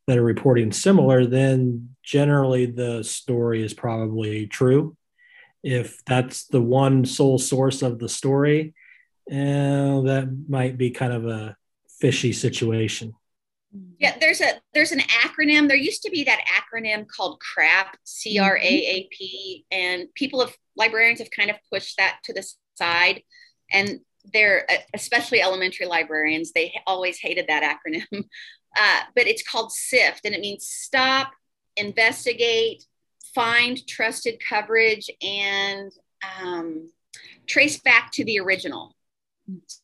that 0.07 0.17
are 0.17 0.23
reporting 0.23 0.71
similar 0.71 1.25
then 1.25 1.95
generally 2.03 2.65
the 2.65 3.03
story 3.03 3.63
is 3.63 3.73
probably 3.73 4.47
true. 4.47 4.95
If 5.63 6.03
that's 6.05 6.45
the 6.47 6.61
one 6.61 7.05
sole 7.05 7.37
source 7.37 7.81
of 7.81 7.99
the 7.99 8.09
story 8.09 8.73
eh, 9.29 9.35
that 9.35 10.45
might 10.47 10.77
be 10.77 10.91
kind 10.91 11.13
of 11.13 11.27
a 11.27 11.55
fishy 11.99 12.31
situation. 12.31 13.13
Yeah, 13.99 14.17
there's 14.19 14.41
a 14.41 14.53
there's 14.73 14.91
an 14.91 15.01
acronym. 15.01 15.67
There 15.67 15.77
used 15.77 16.01
to 16.03 16.09
be 16.09 16.23
that 16.23 16.39
acronym 16.47 17.07
called 17.07 17.39
CRAP, 17.39 17.97
C 18.03 18.39
R 18.39 18.57
A 18.57 18.61
A 18.61 19.07
P, 19.11 19.65
and 19.69 20.07
people 20.15 20.41
of 20.41 20.55
librarians 20.75 21.19
have 21.19 21.29
kind 21.29 21.51
of 21.51 21.57
pushed 21.71 21.97
that 21.97 22.19
to 22.23 22.33
the 22.33 22.47
side. 22.75 23.21
And 23.71 23.99
they're 24.33 24.65
especially 24.93 25.41
elementary 25.41 25.85
librarians. 25.85 26.51
They 26.51 26.73
always 26.87 27.19
hated 27.19 27.47
that 27.47 27.63
acronym, 27.63 28.05
uh, 28.79 29.01
but 29.15 29.27
it's 29.27 29.47
called 29.47 29.71
SIFT, 29.71 30.21
and 30.25 30.33
it 30.33 30.41
means 30.41 30.65
stop, 30.65 31.31
investigate, 31.77 32.85
find 33.35 33.85
trusted 33.87 34.41
coverage, 34.47 35.09
and 35.21 35.91
um, 36.41 36.89
trace 37.45 37.79
back 37.79 38.11
to 38.13 38.25
the 38.25 38.39
original. 38.39 38.95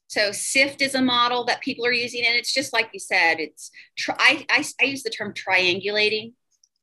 So 0.07 0.31
SIFT 0.31 0.81
is 0.81 0.95
a 0.95 1.01
model 1.01 1.45
that 1.45 1.61
people 1.61 1.85
are 1.85 1.91
using, 1.91 2.25
and 2.25 2.35
it's 2.35 2.53
just 2.53 2.73
like 2.73 2.89
you 2.93 2.99
said. 2.99 3.39
It's 3.39 3.71
I, 4.09 4.45
I, 4.49 4.63
I 4.81 4.85
use 4.85 5.03
the 5.03 5.09
term 5.09 5.33
triangulating. 5.33 6.33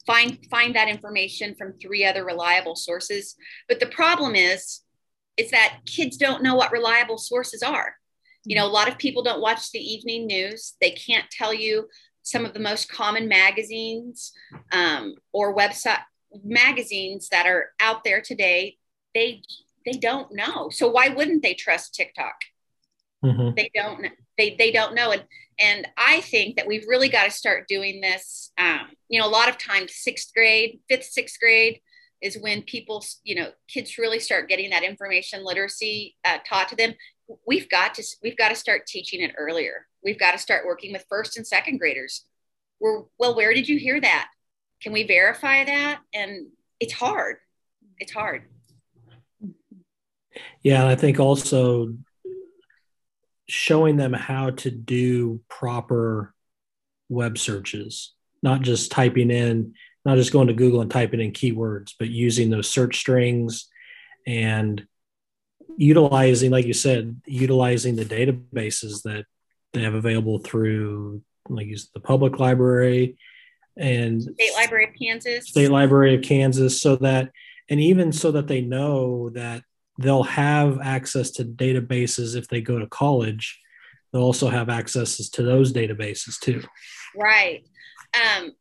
Find 0.06 0.44
find 0.50 0.74
that 0.74 0.88
information 0.88 1.54
from 1.54 1.74
three 1.74 2.04
other 2.04 2.24
reliable 2.24 2.74
sources. 2.74 3.36
But 3.68 3.78
the 3.78 3.86
problem 3.86 4.34
is, 4.34 4.80
is 5.36 5.50
that 5.52 5.80
kids 5.86 6.16
don't 6.16 6.42
know 6.42 6.56
what 6.56 6.72
reliable 6.72 7.18
sources 7.18 7.62
are. 7.62 7.94
You 8.44 8.56
know, 8.56 8.66
a 8.66 8.68
lot 8.68 8.88
of 8.88 8.98
people 8.98 9.22
don't 9.22 9.40
watch 9.40 9.70
the 9.70 9.78
evening 9.78 10.26
news. 10.26 10.74
They 10.80 10.90
can't 10.90 11.30
tell 11.30 11.54
you 11.54 11.88
some 12.22 12.44
of 12.44 12.54
the 12.54 12.60
most 12.60 12.90
common 12.90 13.28
magazines 13.28 14.32
um, 14.72 15.14
or 15.32 15.56
website 15.56 16.00
magazines 16.44 17.28
that 17.30 17.46
are 17.46 17.70
out 17.78 18.02
there 18.04 18.20
today. 18.20 18.78
They 19.14 19.42
they 19.84 19.92
don't 19.92 20.34
know. 20.34 20.70
So 20.70 20.88
why 20.90 21.08
wouldn't 21.08 21.42
they 21.42 21.54
trust 21.54 21.94
TikTok? 21.94 22.34
Mm-hmm. 23.24 23.54
They 23.56 23.70
don't. 23.74 24.06
They 24.38 24.56
they 24.58 24.72
don't 24.72 24.94
know. 24.94 25.12
And 25.12 25.24
and 25.60 25.86
I 25.96 26.20
think 26.20 26.56
that 26.56 26.66
we've 26.66 26.86
really 26.88 27.08
got 27.08 27.24
to 27.24 27.30
start 27.30 27.68
doing 27.68 28.00
this. 28.00 28.50
Um, 28.58 28.88
you 29.08 29.20
know, 29.20 29.26
a 29.26 29.30
lot 29.30 29.48
of 29.48 29.58
times, 29.58 29.94
sixth 29.94 30.32
grade, 30.34 30.80
fifth, 30.88 31.04
sixth 31.04 31.38
grade 31.38 31.80
is 32.20 32.38
when 32.38 32.62
people, 32.62 33.04
you 33.24 33.34
know, 33.34 33.50
kids 33.68 33.98
really 33.98 34.20
start 34.20 34.48
getting 34.48 34.70
that 34.70 34.84
information 34.84 35.44
literacy 35.44 36.16
uh, 36.24 36.38
taught 36.48 36.68
to 36.68 36.76
them. 36.76 36.94
We've 37.46 37.68
got 37.68 37.94
to 37.94 38.04
we've 38.22 38.36
got 38.36 38.48
to 38.48 38.54
start 38.54 38.86
teaching 38.86 39.20
it 39.20 39.32
earlier. 39.38 39.86
We've 40.02 40.18
got 40.18 40.32
to 40.32 40.38
start 40.38 40.66
working 40.66 40.92
with 40.92 41.04
first 41.08 41.36
and 41.36 41.46
second 41.46 41.78
graders. 41.78 42.24
We're, 42.80 43.02
well, 43.18 43.36
where 43.36 43.54
did 43.54 43.68
you 43.68 43.78
hear 43.78 44.00
that? 44.00 44.28
Can 44.82 44.92
we 44.92 45.04
verify 45.04 45.64
that? 45.64 46.00
And 46.12 46.48
it's 46.80 46.92
hard. 46.92 47.36
It's 47.98 48.12
hard. 48.12 48.42
Yeah, 50.62 50.88
I 50.88 50.96
think 50.96 51.20
also 51.20 51.94
showing 53.52 53.96
them 53.96 54.14
how 54.14 54.48
to 54.48 54.70
do 54.70 55.38
proper 55.46 56.34
web 57.10 57.36
searches, 57.36 58.14
not 58.42 58.62
just 58.62 58.90
typing 58.90 59.30
in, 59.30 59.74
not 60.06 60.16
just 60.16 60.32
going 60.32 60.46
to 60.46 60.54
Google 60.54 60.80
and 60.80 60.90
typing 60.90 61.20
in 61.20 61.32
keywords, 61.32 61.92
but 61.98 62.08
using 62.08 62.48
those 62.48 62.70
search 62.70 62.98
strings 62.98 63.68
and 64.26 64.86
utilizing, 65.76 66.50
like 66.50 66.64
you 66.64 66.72
said, 66.72 67.20
utilizing 67.26 67.94
the 67.94 68.06
databases 68.06 69.02
that 69.02 69.26
they 69.74 69.82
have 69.82 69.94
available 69.94 70.38
through 70.38 71.20
like 71.48 71.66
use 71.66 71.90
the 71.92 72.00
public 72.00 72.38
library 72.38 73.18
and 73.76 74.22
state 74.22 74.54
library 74.54 74.86
of 74.86 74.94
kansas. 74.98 75.48
State 75.48 75.70
library 75.70 76.14
of 76.14 76.22
kansas 76.22 76.80
so 76.80 76.96
that 76.96 77.30
and 77.68 77.80
even 77.80 78.12
so 78.12 78.32
that 78.32 78.46
they 78.46 78.62
know 78.62 79.28
that 79.30 79.62
they'll 79.98 80.22
have 80.22 80.78
access 80.82 81.30
to 81.32 81.44
databases 81.44 82.36
if 82.36 82.48
they 82.48 82.60
go 82.60 82.78
to 82.78 82.86
college. 82.86 83.60
They'll 84.12 84.22
also 84.22 84.48
have 84.48 84.68
access 84.68 85.28
to 85.30 85.42
those 85.42 85.72
databases 85.72 86.38
too. 86.38 86.62
Right. 87.16 87.66
Um, 88.14 88.52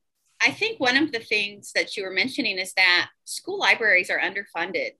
i 0.41 0.51
think 0.51 0.79
one 0.79 0.97
of 0.97 1.11
the 1.11 1.19
things 1.19 1.71
that 1.73 1.95
you 1.95 2.03
were 2.03 2.11
mentioning 2.11 2.57
is 2.57 2.73
that 2.73 3.09
school 3.25 3.59
libraries 3.59 4.09
are 4.09 4.19
underfunded 4.19 4.91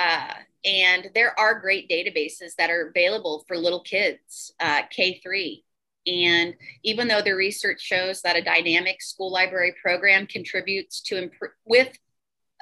uh, 0.00 0.32
and 0.64 1.10
there 1.14 1.38
are 1.38 1.60
great 1.60 1.90
databases 1.90 2.54
that 2.56 2.70
are 2.70 2.88
available 2.88 3.44
for 3.46 3.56
little 3.56 3.82
kids 3.82 4.52
uh, 4.60 4.82
k3 4.96 5.62
and 6.06 6.54
even 6.82 7.06
though 7.06 7.22
the 7.22 7.32
research 7.32 7.80
shows 7.80 8.22
that 8.22 8.36
a 8.36 8.42
dynamic 8.42 9.00
school 9.00 9.30
library 9.30 9.74
program 9.80 10.26
contributes 10.26 11.00
to 11.00 11.16
improve 11.16 11.52
with 11.64 11.96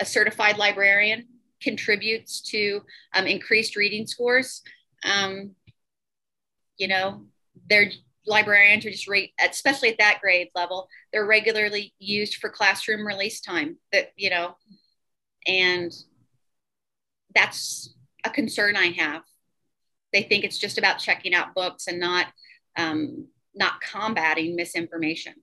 a 0.00 0.04
certified 0.04 0.58
librarian 0.58 1.26
contributes 1.62 2.40
to 2.40 2.82
um, 3.14 3.26
increased 3.26 3.76
reading 3.76 4.06
scores. 4.06 4.62
Um, 5.04 5.52
you 6.76 6.88
know, 6.88 7.26
their 7.68 7.90
librarians 8.26 8.86
are 8.86 8.90
just 8.90 9.08
rate, 9.08 9.32
especially 9.44 9.90
at 9.90 9.98
that 9.98 10.18
grade 10.20 10.48
level, 10.54 10.88
they're 11.12 11.26
regularly 11.26 11.94
used 11.98 12.36
for 12.36 12.48
classroom 12.48 13.06
release 13.06 13.40
time. 13.40 13.76
That 13.92 14.12
you 14.16 14.30
know, 14.30 14.56
and 15.46 15.92
that's 17.34 17.94
a 18.24 18.30
concern 18.30 18.76
I 18.76 18.86
have. 18.86 19.22
They 20.12 20.22
think 20.22 20.44
it's 20.44 20.58
just 20.58 20.78
about 20.78 20.98
checking 20.98 21.34
out 21.34 21.54
books 21.54 21.86
and 21.86 22.00
not 22.00 22.26
um, 22.76 23.26
not 23.54 23.80
combating 23.80 24.56
misinformation. 24.56 25.34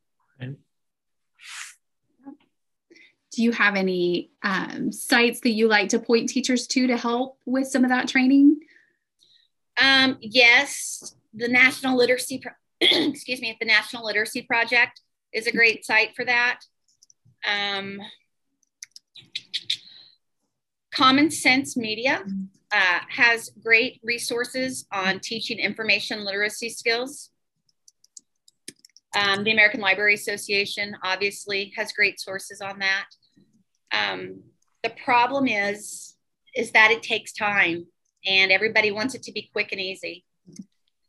Do 3.38 3.44
you 3.44 3.52
have 3.52 3.76
any 3.76 4.32
um, 4.42 4.92
sites 4.92 5.42
that 5.42 5.52
you 5.52 5.68
like 5.68 5.90
to 5.90 6.00
point 6.00 6.28
teachers 6.28 6.66
to 6.66 6.88
to 6.88 6.98
help 6.98 7.38
with 7.46 7.68
some 7.68 7.84
of 7.84 7.92
that 7.92 8.08
training? 8.08 8.60
Um, 9.80 10.18
yes, 10.22 11.16
the 11.36 11.48
National 11.48 11.96
Literacy, 11.96 12.40
Pro- 12.40 12.54
excuse 12.82 13.40
me, 13.40 13.56
the 13.60 13.68
National 13.68 14.04
Literacy 14.04 14.42
Project 14.42 15.02
is 15.32 15.46
a 15.46 15.52
great 15.52 15.86
site 15.86 16.16
for 16.16 16.26
that. 16.26 16.62
Um, 17.48 18.00
Common 20.92 21.30
Sense 21.30 21.78
Media 21.78 22.24
uh, 22.72 23.00
has 23.08 23.52
great 23.64 24.00
resources 24.04 24.88
on 24.92 25.20
teaching 25.20 25.60
information 25.60 26.26
literacy 26.26 26.70
skills. 26.70 27.30
Um, 29.16 29.44
the 29.44 29.52
American 29.52 29.80
Library 29.80 30.16
Association 30.16 30.98
obviously 31.04 31.72
has 31.76 31.94
great 31.94 32.20
sources 32.20 32.62
on 32.62 32.80
that. 32.80 33.06
Um, 33.92 34.44
the 34.84 34.90
problem 34.90 35.48
is, 35.48 36.16
is 36.56 36.72
that 36.72 36.92
it 36.92 37.04
takes 37.04 37.34
time 37.34 37.88
and 38.26 38.52
everybody 38.52 38.92
wants 38.92 39.16
it 39.16 39.24
to 39.24 39.32
be 39.32 39.50
quick 39.54 39.72
and 39.72 39.82
easy. 39.82 40.26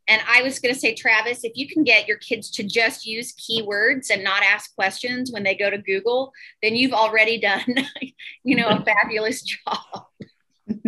And 0.09 0.23
I 0.27 0.43
was 0.43 0.59
going 0.59 0.75
to 0.75 0.81
say, 0.81 0.95
Travis, 0.95 1.45
if 1.45 1.53
you 1.55 1.69
can 1.69 1.85
get 1.85 2.09
your 2.09 2.17
kids 2.17 2.51
to 2.53 2.63
just 2.63 3.05
use 3.05 3.35
keywords 3.35 4.11
and 4.11 4.25
not 4.25 4.43
ask 4.43 4.75
questions 4.75 5.31
when 5.31 5.43
they 5.43 5.55
go 5.55 5.69
to 5.69 5.77
Google, 5.77 6.33
then 6.63 6.75
you've 6.75 6.95
already 6.95 7.39
done, 7.39 7.63
you 8.43 8.57
know, 8.57 8.69
a 8.69 8.83
fabulous 8.83 9.43
job. 9.43 10.07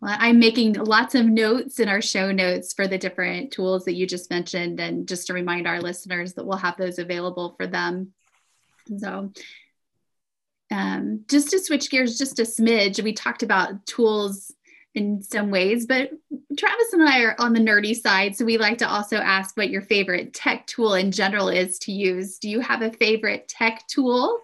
well, 0.00 0.16
I'm 0.18 0.38
making 0.38 0.72
lots 0.74 1.14
of 1.14 1.26
notes 1.26 1.78
in 1.78 1.90
our 1.90 2.00
show 2.00 2.32
notes 2.32 2.72
for 2.72 2.88
the 2.88 2.96
different 2.96 3.52
tools 3.52 3.84
that 3.84 3.96
you 3.96 4.06
just 4.06 4.30
mentioned, 4.30 4.80
and 4.80 5.06
just 5.06 5.26
to 5.26 5.34
remind 5.34 5.68
our 5.68 5.82
listeners 5.82 6.32
that 6.34 6.46
we'll 6.46 6.56
have 6.56 6.78
those 6.78 6.98
available 6.98 7.54
for 7.58 7.66
them. 7.66 8.14
So, 8.98 9.32
um, 10.72 11.24
just 11.28 11.50
to 11.50 11.58
switch 11.58 11.90
gears 11.90 12.18
just 12.18 12.38
a 12.38 12.42
smidge, 12.42 13.02
we 13.02 13.12
talked 13.12 13.42
about 13.42 13.86
tools 13.86 14.52
in 14.94 15.22
some 15.22 15.50
ways, 15.50 15.86
but 15.86 16.10
Travis 16.56 16.92
and 16.92 17.08
I 17.08 17.20
are 17.22 17.36
on 17.38 17.52
the 17.52 17.60
nerdy 17.60 17.94
side. 17.94 18.36
So 18.36 18.44
we 18.44 18.58
like 18.58 18.78
to 18.78 18.88
also 18.88 19.16
ask 19.16 19.56
what 19.56 19.70
your 19.70 19.82
favorite 19.82 20.34
tech 20.34 20.66
tool 20.66 20.94
in 20.94 21.12
general 21.12 21.48
is 21.48 21.78
to 21.80 21.92
use. 21.92 22.38
Do 22.38 22.48
you 22.50 22.60
have 22.60 22.82
a 22.82 22.92
favorite 22.92 23.48
tech 23.48 23.86
tool? 23.88 24.40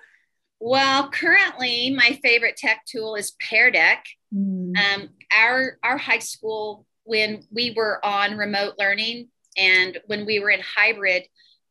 Well, 0.61 1.11
currently 1.11 1.91
my 1.91 2.19
favorite 2.23 2.57
tech 2.57 2.85
tool 2.87 3.17
is 3.17 3.33
Pear 3.41 3.71
Deck. 3.71 4.05
Mm. 4.35 4.77
Um, 4.77 5.09
our, 5.37 5.79
our 5.83 5.99
high 5.99 6.21
school, 6.21 6.87
when 7.05 7.43
we 7.51 7.73
were 7.77 8.05
on 8.05 8.37
remote 8.37 8.75
learning 8.79 9.29
and 9.57 9.99
when 10.07 10.27
we 10.27 10.39
were 10.39 10.51
in 10.51 10.61
hybrid, 10.61 11.25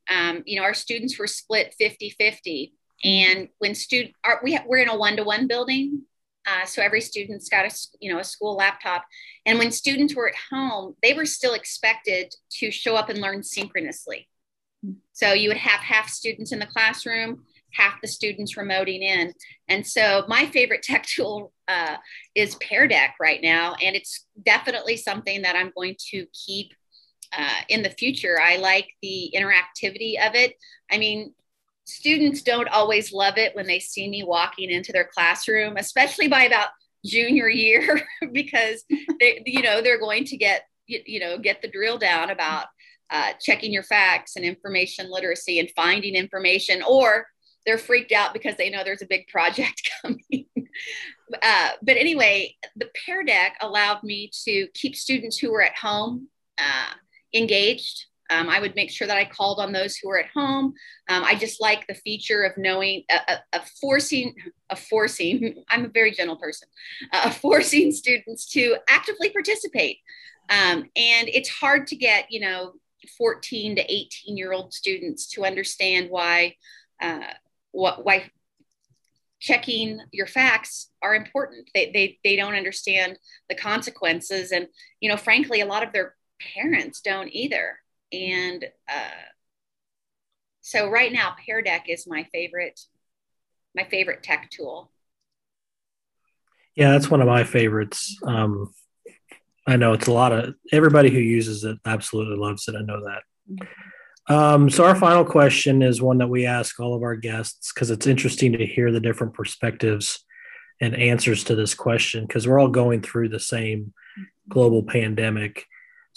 um, 0.10 0.44
you 0.46 0.58
know, 0.58 0.64
our 0.64 0.74
students 0.74 1.18
were 1.18 1.28
split 1.28 1.74
50 1.78 2.12
50. 2.12 2.74
And 3.04 3.50
when 3.60 3.76
student, 3.76 4.16
we 4.44 4.58
we're 4.66 4.78
in 4.78 4.90
a 4.90 4.98
one 4.98 5.18
to 5.18 5.24
one 5.24 5.48
building, 5.48 6.04
uh, 6.48 6.66
so 6.66 6.82
every 6.82 7.02
student's 7.02 7.50
got 7.50 7.66
a 7.66 7.76
you 8.00 8.12
know 8.12 8.20
a 8.20 8.24
school 8.24 8.56
laptop. 8.56 9.04
And 9.46 9.60
when 9.60 9.72
students 9.72 10.16
were 10.16 10.30
at 10.30 10.36
home, 10.52 10.96
they 11.02 11.14
were 11.14 11.26
still 11.26 11.54
expected 11.54 12.34
to 12.60 12.72
show 12.72 12.96
up 12.96 13.10
and 13.10 13.20
learn 13.20 13.44
synchronously. 13.44 14.28
So 15.14 15.34
you 15.34 15.50
would 15.50 15.58
have 15.58 15.80
half 15.80 16.10
students 16.10 16.52
in 16.52 16.60
the 16.60 16.68
classroom, 16.68 17.44
half 17.72 18.00
the 18.02 18.08
students 18.08 18.56
remoting 18.56 19.02
in. 19.02 19.34
And 19.68 19.86
so 19.86 20.26
my 20.28 20.46
favorite 20.46 20.84
tech 20.84 21.06
tool 21.06 21.52
uh, 21.68 21.98
is 22.36 22.56
Pear 22.56 22.88
Deck 22.88 23.16
right 23.20 23.42
now, 23.42 23.76
and 23.82 23.96
it's 23.96 24.26
definitely 24.44 24.98
something 24.98 25.42
that 25.42 25.56
I'm 25.56 25.72
going 25.76 25.96
to 26.12 26.28
keep 26.34 26.74
uh, 27.38 27.62
in 27.70 27.84
the 27.84 27.90
future. 27.90 28.40
I 28.42 28.58
like 28.58 28.90
the 29.02 29.34
interactivity 29.36 30.20
of 30.26 30.36
it. 30.36 30.56
I 30.92 30.98
mean, 30.98 31.34
students 31.86 32.42
don't 32.42 32.70
always 32.70 33.14
love 33.14 33.38
it 33.38 33.56
when 33.56 33.68
they 33.68 33.80
see 33.80 34.10
me 34.10 34.24
walking 34.24 34.70
into 34.70 34.92
their 34.92 35.10
classroom, 35.14 35.78
especially 35.78 36.28
by 36.28 36.44
about 36.44 36.70
junior 37.06 37.48
year, 37.48 38.02
because 38.32 38.84
they, 39.20 39.44
you 39.46 39.62
know 39.62 39.82
they're 39.82 40.00
going 40.00 40.26
to 40.26 40.38
get 40.38 40.64
you 40.88 41.20
know 41.20 41.38
get 41.38 41.62
the 41.62 41.68
drill 41.70 41.98
down 41.98 42.30
about 42.30 42.66
uh, 43.10 43.34
checking 43.40 43.72
your 43.72 43.84
facts 43.84 44.36
and 44.36 44.46
information 44.46 45.10
literacy 45.12 45.60
and 45.60 45.70
finding 45.76 46.16
information, 46.16 46.82
or 46.84 47.28
they're 47.66 47.78
freaked 47.78 48.12
out 48.12 48.34
because 48.34 48.56
they 48.56 48.70
know 48.70 48.84
there's 48.84 49.02
a 49.02 49.08
big 49.08 49.28
project 49.28 49.90
coming. 50.02 50.46
uh, 51.42 51.70
but 51.82 51.98
anyway, 51.98 52.56
the 52.76 52.90
Pear 53.06 53.24
Deck 53.24 53.58
allowed 53.62 54.04
me 54.04 54.30
to 54.46 54.68
keep 54.74 54.96
students 54.96 55.38
who 55.38 55.52
were 55.52 55.64
at 55.64 55.76
home 55.76 56.30
uh, 56.58 56.94
engaged. 57.36 58.06
Um, 58.30 58.50
I 58.50 58.60
would 58.60 58.76
make 58.76 58.90
sure 58.90 59.08
that 59.08 59.18
I 59.18 59.26
called 59.26 59.60
on 59.60 59.72
those 59.72 59.96
who 59.96 60.08
were 60.08 60.18
at 60.18 60.30
home. 60.34 60.74
Um, 61.10 61.24
I 61.24 61.36
just 61.36 61.62
like 61.62 61.86
the 61.86 61.94
feature 61.94 62.44
of 62.44 62.58
knowing, 62.58 63.04
uh, 63.10 63.36
of 63.54 63.70
forcing, 63.80 64.34
of 64.70 64.80
forcing. 64.80 65.64
I'm 65.70 65.86
a 65.86 65.90
very 65.90 66.12
gentle 66.12 66.38
person, 66.38 66.68
uh, 67.14 67.30
forcing 67.30 67.92
students 67.92 68.50
to 68.52 68.78
actively 68.90 69.30
participate. 69.30 70.00
Um, 70.50 70.90
and 70.96 71.28
it's 71.30 71.50
hard 71.50 71.88
to 71.88 71.96
get, 71.96 72.32
you 72.32 72.40
know, 72.40 72.74
14 73.18 73.76
to 73.76 73.94
18 73.94 74.38
year 74.38 74.52
old 74.52 74.74
students 74.74 75.28
to 75.34 75.46
understand 75.46 76.10
why, 76.10 76.56
uh, 77.02 77.20
what, 77.72 78.04
why 78.04 78.32
checking 79.40 80.00
your 80.12 80.26
facts 80.26 80.90
are 81.04 81.14
important. 81.14 81.70
They, 81.76 81.92
they, 81.92 82.18
they 82.24 82.36
don't 82.36 82.56
understand 82.56 83.20
the 83.50 83.56
consequences. 83.56 84.52
And, 84.52 84.68
you 85.00 85.10
know, 85.10 85.18
frankly, 85.18 85.62
a 85.62 85.68
lot 85.68 85.84
of 85.84 85.94
their 85.94 86.16
parents 86.40 87.02
don't 87.02 87.30
either. 87.30 87.80
And 88.12 88.66
uh, 88.88 89.26
so 90.62 90.90
right 90.90 91.12
now, 91.12 91.36
Pear 91.46 91.62
Deck 91.62 91.86
is 91.90 92.08
my 92.08 92.26
favorite, 92.32 92.80
my 93.76 93.84
favorite 93.84 94.24
tech 94.24 94.50
tool. 94.50 94.92
Yeah, 96.76 96.92
that's 96.92 97.10
one 97.10 97.22
of 97.22 97.28
my 97.28 97.44
favorites. 97.44 98.18
Um, 98.26 98.74
I 99.68 99.78
know 99.78 99.94
it's 99.94 100.08
a 100.08 100.14
lot 100.14 100.32
of 100.32 100.56
everybody 100.72 101.10
who 101.10 101.20
uses 101.20 101.64
it 101.64 101.78
absolutely 101.86 102.38
loves 102.38 102.68
it. 102.68 102.76
I 102.76 102.82
know 102.82 103.02
that. 103.06 103.24
Um, 104.28 104.70
so 104.70 104.86
our 104.86 104.96
final 104.96 105.24
question 105.24 105.82
is 105.82 106.02
one 106.02 106.18
that 106.18 106.28
we 106.28 106.46
ask 106.46 106.80
all 106.80 106.96
of 106.96 107.04
our 107.04 107.16
guests 107.16 107.72
because 107.74 107.92
it's 107.92 108.08
interesting 108.08 108.54
to 108.54 108.66
hear 108.66 108.92
the 108.92 109.00
different 109.00 109.34
perspectives 109.34 110.24
and 110.82 110.96
answers 110.96 111.44
to 111.46 111.56
this 111.56 111.74
question 111.74 112.26
because 112.26 112.48
we're 112.48 112.60
all 112.60 112.68
going 112.68 113.02
through 113.02 113.30
the 113.30 113.40
same 113.40 113.94
global 114.50 114.84
pandemic. 114.84 115.66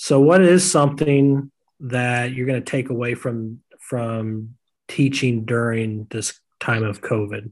So, 0.01 0.21
what 0.21 0.43
is 0.43 0.71
something 0.71 1.51
that 1.81 2.33
you're 2.33 2.47
going 2.47 2.63
to 2.63 2.71
take 2.71 2.89
away 2.89 3.15
from 3.15 3.61
from 3.81 4.55
teaching 4.87 5.45
during 5.45 6.07
this 6.11 6.41
time 6.61 6.85
of 6.85 7.01
COVID? 7.01 7.51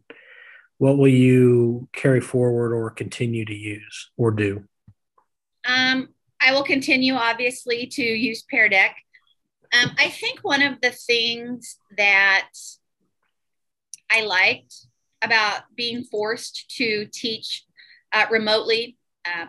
What 0.79 0.97
will 0.97 1.09
you 1.09 1.89
carry 1.93 2.21
forward 2.21 2.73
or 2.73 2.91
continue 2.91 3.45
to 3.45 3.55
use 3.55 4.11
or 4.17 4.31
do? 4.31 4.63
Um, 5.67 6.11
I 6.41 6.53
will 6.53 6.63
continue, 6.63 7.15
obviously, 7.15 7.89
to 7.89 8.03
use 8.03 8.45
Pear 8.49 8.69
Deck. 8.69 8.95
Um, 9.73 9.91
I 9.99 10.09
think 10.09 10.39
one 10.43 10.63
of 10.63 10.81
the 10.81 10.93
things 10.93 11.79
that 11.97 12.51
I 14.09 14.21
liked 14.21 14.87
about 15.21 15.63
being 15.75 16.05
forced 16.05 16.71
to 16.77 17.09
teach 17.13 17.65
uh, 18.13 18.27
remotely 18.31 18.97
uh, 19.25 19.47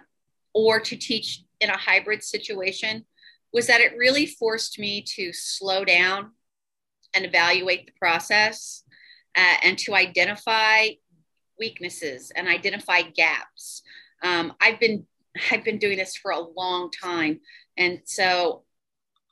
or 0.55 0.79
to 0.79 0.95
teach 0.95 1.43
in 1.59 1.69
a 1.69 1.77
hybrid 1.77 2.23
situation 2.23 3.05
was 3.53 3.67
that 3.67 3.81
it 3.81 3.97
really 3.97 4.25
forced 4.25 4.77
me 4.79 5.01
to 5.01 5.31
slow 5.33 5.85
down 5.85 6.31
and 7.13 7.25
evaluate 7.25 7.85
the 7.85 7.93
process 7.99 8.83
uh, 9.35 9.55
and 9.63 9.77
to 9.77 9.95
identify 9.95 10.89
weaknesses 11.59 12.31
and 12.35 12.47
identify 12.47 13.01
gaps. 13.01 13.81
Um, 14.23 14.53
I've 14.61 14.79
been 14.79 15.05
I've 15.51 15.63
been 15.63 15.77
doing 15.77 15.97
this 15.97 16.15
for 16.15 16.31
a 16.31 16.39
long 16.39 16.91
time, 16.91 17.39
and 17.77 18.01
so 18.05 18.63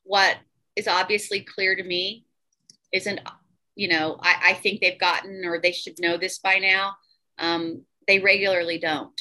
what 0.04 0.38
is 0.76 0.88
obviously 0.88 1.42
clear 1.42 1.76
to 1.76 1.84
me 1.84 2.26
isn't 2.92 3.20
you 3.76 3.88
know 3.88 4.18
I, 4.22 4.36
I 4.50 4.54
think 4.54 4.82
they've 4.82 5.00
gotten 5.00 5.44
or 5.46 5.60
they 5.60 5.72
should 5.72 6.00
know 6.00 6.18
this 6.18 6.40
by 6.40 6.60
now. 6.60 6.96
Um, 7.38 7.84
they 8.08 8.20
regularly 8.20 8.78
don't, 8.78 9.20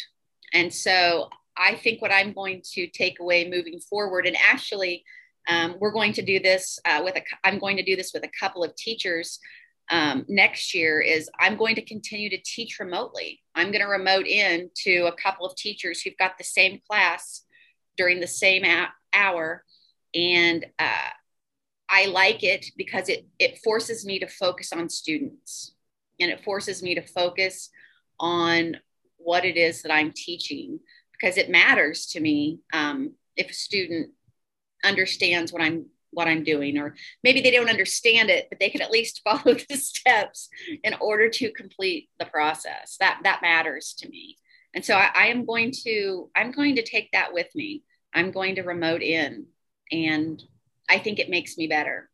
and 0.52 0.72
so 0.72 1.30
I 1.56 1.74
think 1.74 2.02
what 2.02 2.12
I'm 2.12 2.32
going 2.32 2.62
to 2.72 2.86
take 2.88 3.20
away 3.20 3.48
moving 3.48 3.78
forward, 3.78 4.26
and 4.26 4.36
actually, 4.36 5.04
um, 5.48 5.76
we're 5.78 5.92
going 5.92 6.12
to 6.14 6.22
do 6.22 6.40
this 6.40 6.78
uh, 6.84 7.02
with 7.04 7.16
a. 7.16 7.22
I'm 7.44 7.58
going 7.58 7.76
to 7.76 7.82
do 7.82 7.96
this 7.96 8.12
with 8.12 8.24
a 8.24 8.30
couple 8.40 8.64
of 8.64 8.74
teachers 8.76 9.38
um, 9.90 10.24
next 10.28 10.74
year. 10.74 11.00
Is 11.00 11.30
I'm 11.38 11.56
going 11.56 11.76
to 11.76 11.84
continue 11.84 12.30
to 12.30 12.42
teach 12.44 12.78
remotely. 12.80 13.40
I'm 13.54 13.70
going 13.70 13.82
to 13.82 13.88
remote 13.88 14.26
in 14.26 14.70
to 14.84 15.06
a 15.06 15.16
couple 15.16 15.46
of 15.46 15.56
teachers 15.56 16.00
who've 16.00 16.16
got 16.18 16.38
the 16.38 16.44
same 16.44 16.80
class 16.88 17.42
during 17.96 18.20
the 18.20 18.26
same 18.26 18.64
hour, 19.12 19.64
and 20.14 20.66
uh, 20.78 21.10
I 21.88 22.06
like 22.06 22.42
it 22.42 22.66
because 22.76 23.08
it 23.08 23.26
it 23.38 23.58
forces 23.62 24.04
me 24.04 24.18
to 24.18 24.26
focus 24.26 24.72
on 24.72 24.88
students, 24.88 25.74
and 26.18 26.30
it 26.30 26.42
forces 26.42 26.82
me 26.82 26.94
to 26.96 27.02
focus 27.02 27.70
on 28.18 28.76
what 29.16 29.44
it 29.44 29.56
is 29.56 29.82
that 29.82 29.92
I'm 29.92 30.12
teaching 30.12 30.80
because 31.18 31.36
it 31.36 31.50
matters 31.50 32.06
to 32.06 32.20
me 32.20 32.60
um, 32.72 33.12
if 33.36 33.50
a 33.50 33.54
student 33.54 34.10
understands 34.84 35.52
what 35.52 35.62
I'm 35.62 35.86
what 36.10 36.28
I'm 36.28 36.44
doing, 36.44 36.78
or 36.78 36.94
maybe 37.24 37.40
they 37.40 37.50
don't 37.50 37.68
understand 37.68 38.30
it, 38.30 38.46
but 38.48 38.60
they 38.60 38.70
can 38.70 38.80
at 38.80 38.90
least 38.90 39.22
follow 39.24 39.54
the 39.54 39.76
steps 39.76 40.48
in 40.82 40.94
order 41.00 41.28
to 41.28 41.52
complete 41.52 42.08
the 42.18 42.26
process. 42.26 42.96
That 43.00 43.20
that 43.24 43.42
matters 43.42 43.94
to 43.98 44.08
me, 44.08 44.38
and 44.74 44.84
so 44.84 44.94
I, 44.94 45.10
I 45.14 45.26
am 45.26 45.44
going 45.44 45.72
to 45.84 46.30
I'm 46.34 46.52
going 46.52 46.76
to 46.76 46.82
take 46.82 47.12
that 47.12 47.32
with 47.32 47.48
me. 47.54 47.82
I'm 48.12 48.30
going 48.30 48.56
to 48.56 48.62
remote 48.62 49.02
in, 49.02 49.46
and 49.90 50.42
I 50.88 50.98
think 50.98 51.18
it 51.18 51.30
makes 51.30 51.56
me 51.58 51.66
better. 51.66 52.08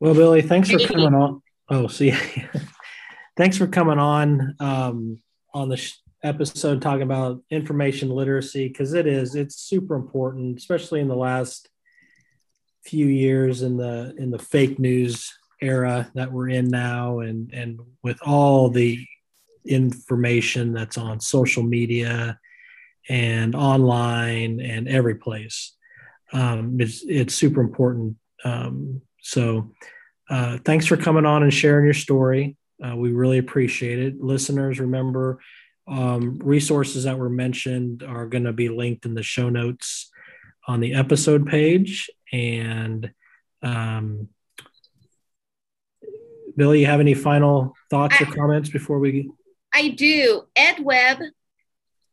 Well, 0.00 0.14
Billy, 0.14 0.42
thanks 0.42 0.70
for 0.70 0.78
coming 0.78 1.14
on. 1.14 1.42
Oh, 1.68 1.86
see, 1.88 2.14
thanks 3.36 3.56
for 3.56 3.66
coming 3.66 3.98
on. 3.98 4.54
Um, 4.60 5.22
on 5.54 5.68
the 5.68 5.76
sh- 5.76 5.98
episode 6.22 6.82
talking 6.82 7.02
about 7.02 7.42
information 7.50 8.10
literacy 8.10 8.68
because 8.68 8.94
it 8.94 9.06
is 9.06 9.34
it's 9.34 9.56
super 9.56 9.94
important 9.94 10.56
especially 10.58 11.00
in 11.00 11.08
the 11.08 11.16
last 11.16 11.68
few 12.84 13.06
years 13.06 13.62
in 13.62 13.76
the 13.76 14.14
in 14.18 14.30
the 14.30 14.38
fake 14.38 14.78
news 14.78 15.32
era 15.60 16.10
that 16.14 16.32
we're 16.32 16.48
in 16.48 16.68
now 16.68 17.20
and 17.20 17.52
and 17.52 17.78
with 18.02 18.18
all 18.22 18.68
the 18.68 19.06
information 19.66 20.72
that's 20.72 20.98
on 20.98 21.20
social 21.20 21.62
media 21.62 22.38
and 23.08 23.54
online 23.54 24.60
and 24.60 24.88
every 24.88 25.14
place. 25.14 25.72
Um, 26.32 26.76
it's 26.80 27.04
it's 27.06 27.34
super 27.34 27.60
important. 27.60 28.16
Um, 28.44 29.02
so 29.20 29.72
uh, 30.28 30.58
thanks 30.64 30.86
for 30.86 30.96
coming 30.96 31.26
on 31.26 31.42
and 31.42 31.52
sharing 31.52 31.84
your 31.84 31.94
story 31.94 32.56
uh, 32.82 32.96
we 32.96 33.12
really 33.12 33.38
appreciate 33.38 33.98
it. 33.98 34.20
Listeners, 34.20 34.80
remember 34.80 35.40
um, 35.86 36.38
resources 36.38 37.04
that 37.04 37.18
were 37.18 37.28
mentioned 37.28 38.02
are 38.02 38.26
going 38.26 38.44
to 38.44 38.52
be 38.52 38.68
linked 38.68 39.04
in 39.04 39.14
the 39.14 39.22
show 39.22 39.50
notes 39.50 40.10
on 40.66 40.80
the 40.80 40.94
episode 40.94 41.46
page. 41.46 42.10
And 42.32 43.10
um, 43.62 44.28
Billy, 46.56 46.80
you 46.80 46.86
have 46.86 47.00
any 47.00 47.14
final 47.14 47.74
thoughts 47.90 48.20
or 48.20 48.26
comments 48.26 48.70
before 48.70 48.98
we? 48.98 49.30
I 49.72 49.88
do. 49.88 50.42
edWeb 50.56 51.20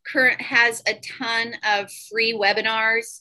current 0.05 0.41
has 0.41 0.81
a 0.87 0.95
ton 0.95 1.53
of 1.63 1.91
free 2.09 2.33
webinars 2.33 3.19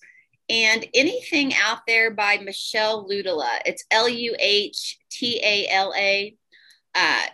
and 0.49 0.85
anything 0.95 1.53
out 1.55 1.81
there 1.87 2.11
by 2.11 2.39
Michelle 2.39 3.09
Luhtala. 3.09 3.61
It's 3.65 3.85
L 3.91 4.09
U 4.09 4.35
H 4.39 4.99
T 5.11 5.41
A 5.45 5.69
L 5.71 5.93
A. 5.97 6.35
Uh, 6.95 7.27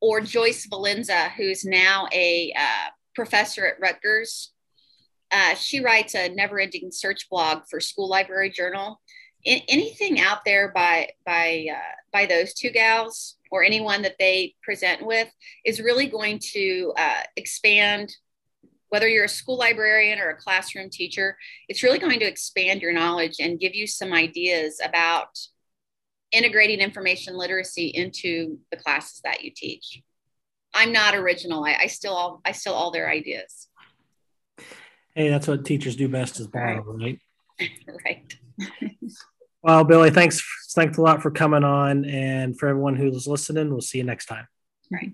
or 0.00 0.20
Joyce 0.20 0.66
Valenza, 0.66 1.30
who's 1.32 1.64
now 1.64 2.08
a 2.12 2.52
uh, 2.58 2.90
professor 3.14 3.66
at 3.66 3.80
Rutgers. 3.80 4.52
Uh, 5.30 5.54
she 5.54 5.80
writes 5.80 6.14
a 6.14 6.28
never-ending 6.28 6.90
search 6.90 7.30
blog 7.30 7.62
for 7.70 7.80
School 7.80 8.08
Library 8.08 8.50
Journal. 8.50 9.00
In, 9.44 9.60
anything 9.68 10.20
out 10.20 10.44
there 10.44 10.70
by 10.72 11.08
by 11.24 11.66
uh, 11.72 11.94
by 12.12 12.26
those 12.26 12.52
two 12.52 12.70
gals 12.70 13.38
or 13.50 13.64
anyone 13.64 14.02
that 14.02 14.16
they 14.18 14.54
present 14.62 15.04
with 15.04 15.28
is 15.64 15.80
really 15.80 16.06
going 16.06 16.38
to 16.52 16.92
uh, 16.96 17.22
expand. 17.36 18.14
Whether 18.88 19.08
you're 19.08 19.24
a 19.24 19.28
school 19.28 19.56
librarian 19.56 20.18
or 20.18 20.28
a 20.28 20.36
classroom 20.36 20.90
teacher, 20.90 21.38
it's 21.66 21.82
really 21.82 21.98
going 21.98 22.18
to 22.20 22.26
expand 22.26 22.82
your 22.82 22.92
knowledge 22.92 23.36
and 23.40 23.58
give 23.58 23.74
you 23.74 23.86
some 23.86 24.12
ideas 24.12 24.80
about 24.84 25.28
integrating 26.32 26.80
information 26.80 27.36
literacy 27.36 27.86
into 27.86 28.58
the 28.70 28.76
classes 28.76 29.20
that 29.24 29.44
you 29.44 29.50
teach. 29.54 30.02
I'm 30.74 30.92
not 30.92 31.14
original. 31.14 31.64
I, 31.64 31.76
I 31.82 31.86
still 31.86 32.14
all 32.14 32.40
I 32.44 32.52
still 32.52 32.74
all 32.74 32.90
their 32.90 33.10
ideas. 33.10 33.68
Hey, 35.14 35.28
that's 35.28 35.46
what 35.46 35.64
teachers 35.64 35.96
do 35.96 36.08
best 36.08 36.40
is 36.40 36.46
borrow, 36.46 36.82
right? 36.82 37.18
right. 38.04 38.36
well, 39.62 39.84
Billy, 39.84 40.10
thanks 40.10 40.42
thanks 40.74 40.96
a 40.96 41.02
lot 41.02 41.22
for 41.22 41.30
coming 41.30 41.64
on, 41.64 42.04
and 42.06 42.58
for 42.58 42.68
everyone 42.68 42.96
who's 42.96 43.26
listening, 43.26 43.70
we'll 43.70 43.82
see 43.82 43.98
you 43.98 44.04
next 44.04 44.26
time. 44.26 44.46
Right. 44.90 45.12